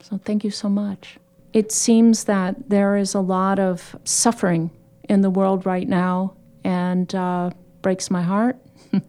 So 0.00 0.18
thank 0.24 0.44
you 0.44 0.50
so 0.50 0.68
much. 0.68 1.18
It 1.52 1.72
seems 1.72 2.24
that 2.24 2.70
there 2.70 2.96
is 2.96 3.14
a 3.14 3.20
lot 3.20 3.58
of 3.58 3.96
suffering 4.04 4.70
in 5.08 5.20
the 5.20 5.30
world 5.30 5.66
right 5.66 5.88
now, 5.88 6.34
and 6.64 7.12
uh, 7.14 7.50
breaks 7.82 8.10
my 8.10 8.22
heart. 8.22 8.56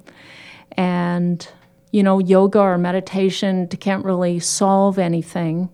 and 0.73 1.47
you 1.91 2.03
know, 2.03 2.19
yoga 2.19 2.59
or 2.59 2.77
meditation 2.77 3.67
can't 3.67 4.05
really 4.05 4.39
solve 4.39 4.97
anything. 4.97 5.69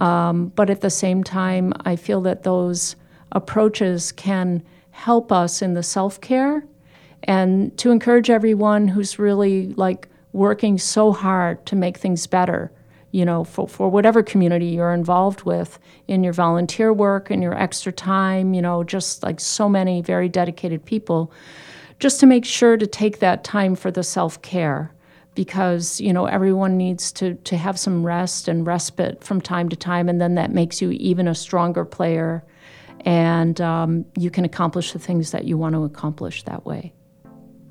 Um, 0.00 0.48
but 0.56 0.70
at 0.70 0.80
the 0.80 0.90
same 0.90 1.24
time, 1.24 1.72
I 1.84 1.96
feel 1.96 2.20
that 2.22 2.42
those 2.42 2.96
approaches 3.32 4.12
can 4.12 4.62
help 4.90 5.32
us 5.32 5.62
in 5.62 5.74
the 5.74 5.82
self 5.82 6.20
care 6.20 6.64
and 7.24 7.76
to 7.78 7.90
encourage 7.90 8.30
everyone 8.30 8.88
who's 8.88 9.18
really 9.18 9.68
like 9.74 10.08
working 10.32 10.78
so 10.78 11.12
hard 11.12 11.64
to 11.66 11.76
make 11.76 11.98
things 11.98 12.26
better 12.26 12.70
you 13.14 13.24
know, 13.24 13.44
for, 13.44 13.68
for 13.68 13.88
whatever 13.88 14.24
community 14.24 14.66
you're 14.66 14.92
involved 14.92 15.42
with 15.42 15.78
in 16.08 16.24
your 16.24 16.32
volunteer 16.32 16.92
work 16.92 17.30
and 17.30 17.44
your 17.44 17.54
extra 17.54 17.92
time, 17.92 18.54
you 18.54 18.60
know, 18.60 18.82
just 18.82 19.22
like 19.22 19.38
so 19.38 19.68
many 19.68 20.02
very 20.02 20.28
dedicated 20.28 20.84
people, 20.84 21.30
just 22.00 22.18
to 22.18 22.26
make 22.26 22.44
sure 22.44 22.76
to 22.76 22.88
take 22.88 23.20
that 23.20 23.44
time 23.44 23.76
for 23.76 23.92
the 23.92 24.02
self 24.02 24.42
care 24.42 24.92
because, 25.34 26.00
you 26.00 26.12
know, 26.12 26.26
everyone 26.26 26.76
needs 26.76 27.12
to, 27.12 27.34
to 27.34 27.56
have 27.56 27.78
some 27.78 28.04
rest 28.04 28.48
and 28.48 28.66
respite 28.66 29.22
from 29.22 29.40
time 29.40 29.68
to 29.68 29.76
time, 29.76 30.08
and 30.08 30.20
then 30.20 30.34
that 30.36 30.52
makes 30.52 30.80
you 30.80 30.90
even 30.92 31.28
a 31.28 31.34
stronger 31.34 31.84
player 31.84 32.44
and 33.04 33.60
um, 33.60 34.06
you 34.16 34.30
can 34.30 34.44
accomplish 34.44 34.92
the 34.92 34.98
things 34.98 35.30
that 35.32 35.44
you 35.44 35.58
want 35.58 35.74
to 35.74 35.84
accomplish 35.84 36.42
that 36.44 36.64
way. 36.64 36.92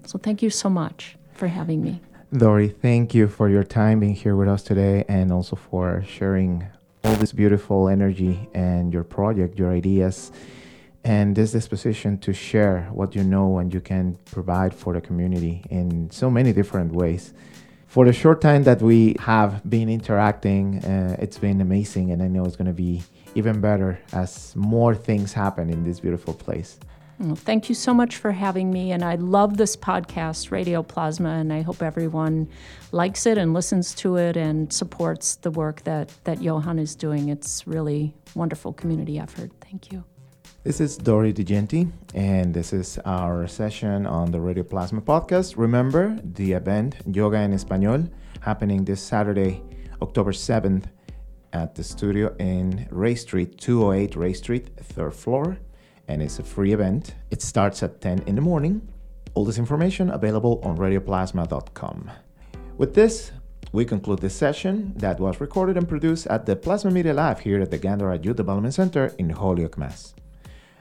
So, 0.05 0.19
thank 0.19 0.41
you 0.41 0.49
so 0.49 0.69
much 0.69 1.15
for 1.33 1.47
having 1.47 1.81
me. 1.81 2.01
Dori, 2.35 2.69
thank 2.69 3.13
you 3.13 3.27
for 3.27 3.49
your 3.49 3.63
time 3.63 3.99
being 3.99 4.15
here 4.15 4.35
with 4.35 4.47
us 4.47 4.63
today 4.63 5.05
and 5.07 5.31
also 5.31 5.55
for 5.55 6.03
sharing 6.07 6.65
all 7.03 7.15
this 7.15 7.31
beautiful 7.31 7.87
energy 7.87 8.49
and 8.53 8.91
your 8.91 9.03
project, 9.03 9.59
your 9.59 9.71
ideas, 9.71 10.31
and 11.03 11.35
this 11.35 11.51
disposition 11.51 12.17
to 12.19 12.33
share 12.33 12.89
what 12.91 13.13
you 13.13 13.23
know 13.23 13.59
and 13.59 13.73
you 13.73 13.81
can 13.81 14.17
provide 14.25 14.73
for 14.73 14.93
the 14.93 15.01
community 15.01 15.63
in 15.69 16.09
so 16.11 16.29
many 16.29 16.53
different 16.53 16.93
ways. 16.93 17.33
For 17.93 18.05
the 18.05 18.11
short 18.11 18.41
time 18.41 18.63
that 18.63 18.81
we 18.81 19.15
have 19.19 19.61
been 19.69 19.87
interacting, 19.87 20.83
uh, 20.83 21.15
it's 21.19 21.37
been 21.37 21.61
amazing, 21.61 22.09
and 22.09 22.23
I 22.23 22.27
know 22.27 22.43
it's 22.43 22.55
going 22.55 22.65
to 22.65 22.73
be 22.73 23.03
even 23.35 23.61
better 23.61 23.99
as 24.11 24.55
more 24.55 24.95
things 24.95 25.31
happen 25.31 25.69
in 25.69 25.83
this 25.83 25.99
beautiful 25.99 26.33
place. 26.33 26.79
Well, 27.19 27.35
thank 27.35 27.69
you 27.69 27.75
so 27.75 27.93
much 27.93 28.17
for 28.17 28.31
having 28.31 28.73
me. 28.73 28.93
And 28.93 29.05
I 29.05 29.13
love 29.13 29.57
this 29.57 29.77
podcast, 29.77 30.49
Radio 30.49 30.81
Plasma, 30.81 31.29
and 31.33 31.53
I 31.53 31.61
hope 31.61 31.83
everyone 31.83 32.49
likes 32.91 33.27
it 33.27 33.37
and 33.37 33.53
listens 33.53 33.93
to 34.01 34.15
it 34.15 34.37
and 34.37 34.73
supports 34.73 35.35
the 35.35 35.51
work 35.51 35.83
that, 35.83 36.09
that 36.23 36.41
Johan 36.41 36.79
is 36.79 36.95
doing. 36.95 37.29
It's 37.29 37.67
really 37.67 38.15
wonderful 38.33 38.73
community 38.73 39.19
effort. 39.19 39.51
Thank 39.61 39.91
you. 39.91 40.03
This 40.63 40.79
is 40.79 40.95
Dori 40.95 41.33
Digenti, 41.33 41.91
and 42.15 42.53
this 42.53 42.71
is 42.71 42.97
our 43.03 43.47
session 43.47 44.05
on 44.05 44.31
the 44.31 44.39
Radio 44.39 44.63
Plasma 44.63 45.01
podcast. 45.01 45.57
Remember 45.57 46.17
the 46.23 46.53
event 46.53 46.95
Yoga 47.05 47.37
en 47.37 47.51
Español 47.51 48.09
happening 48.39 48.85
this 48.85 49.01
Saturday, 49.01 49.61
October 50.01 50.31
7th 50.31 50.85
at 51.51 51.75
the 51.75 51.83
studio 51.83 52.33
in 52.39 52.87
Race 52.91 53.23
Street, 53.23 53.57
208 53.57 54.15
Race 54.15 54.37
Street, 54.37 54.69
third 54.77 55.13
floor 55.13 55.57
and 56.07 56.21
it's 56.21 56.39
a 56.39 56.43
free 56.43 56.71
event. 56.71 57.15
It 57.29 57.41
starts 57.41 57.83
at 57.83 57.99
10 57.99 58.23
in 58.27 58.35
the 58.35 58.41
morning. 58.41 58.87
All 59.33 59.45
this 59.45 59.57
information 59.57 60.11
available 60.11 60.61
on 60.63 60.77
radioplasma.com. 60.77 62.11
With 62.77 62.93
this, 62.93 63.31
we 63.71 63.83
conclude 63.83 64.19
this 64.19 64.35
session 64.35 64.93
that 64.95 65.19
was 65.19 65.41
recorded 65.41 65.75
and 65.75 65.89
produced 65.89 66.27
at 66.27 66.45
the 66.45 66.55
Plasma 66.55 66.91
Media 66.91 67.13
Lab 67.13 67.39
here 67.39 67.61
at 67.61 67.71
the 67.71 67.79
Gandara 67.79 68.23
Youth 68.23 68.37
Development 68.37 68.73
Center 68.73 69.13
in 69.17 69.29
Holyoke, 69.29 69.77
Mass. 69.77 70.13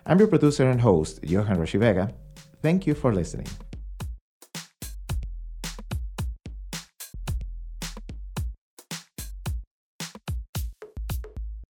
I'm 0.04 0.18
your 0.18 0.26
producer 0.26 0.68
and 0.68 0.80
host, 0.80 1.20
Johan 1.22 1.58
Roshi 1.58 1.78
Vega. 1.78 2.12
Thank 2.60 2.88
you 2.88 2.94
for 2.94 3.14
listening. 3.14 3.46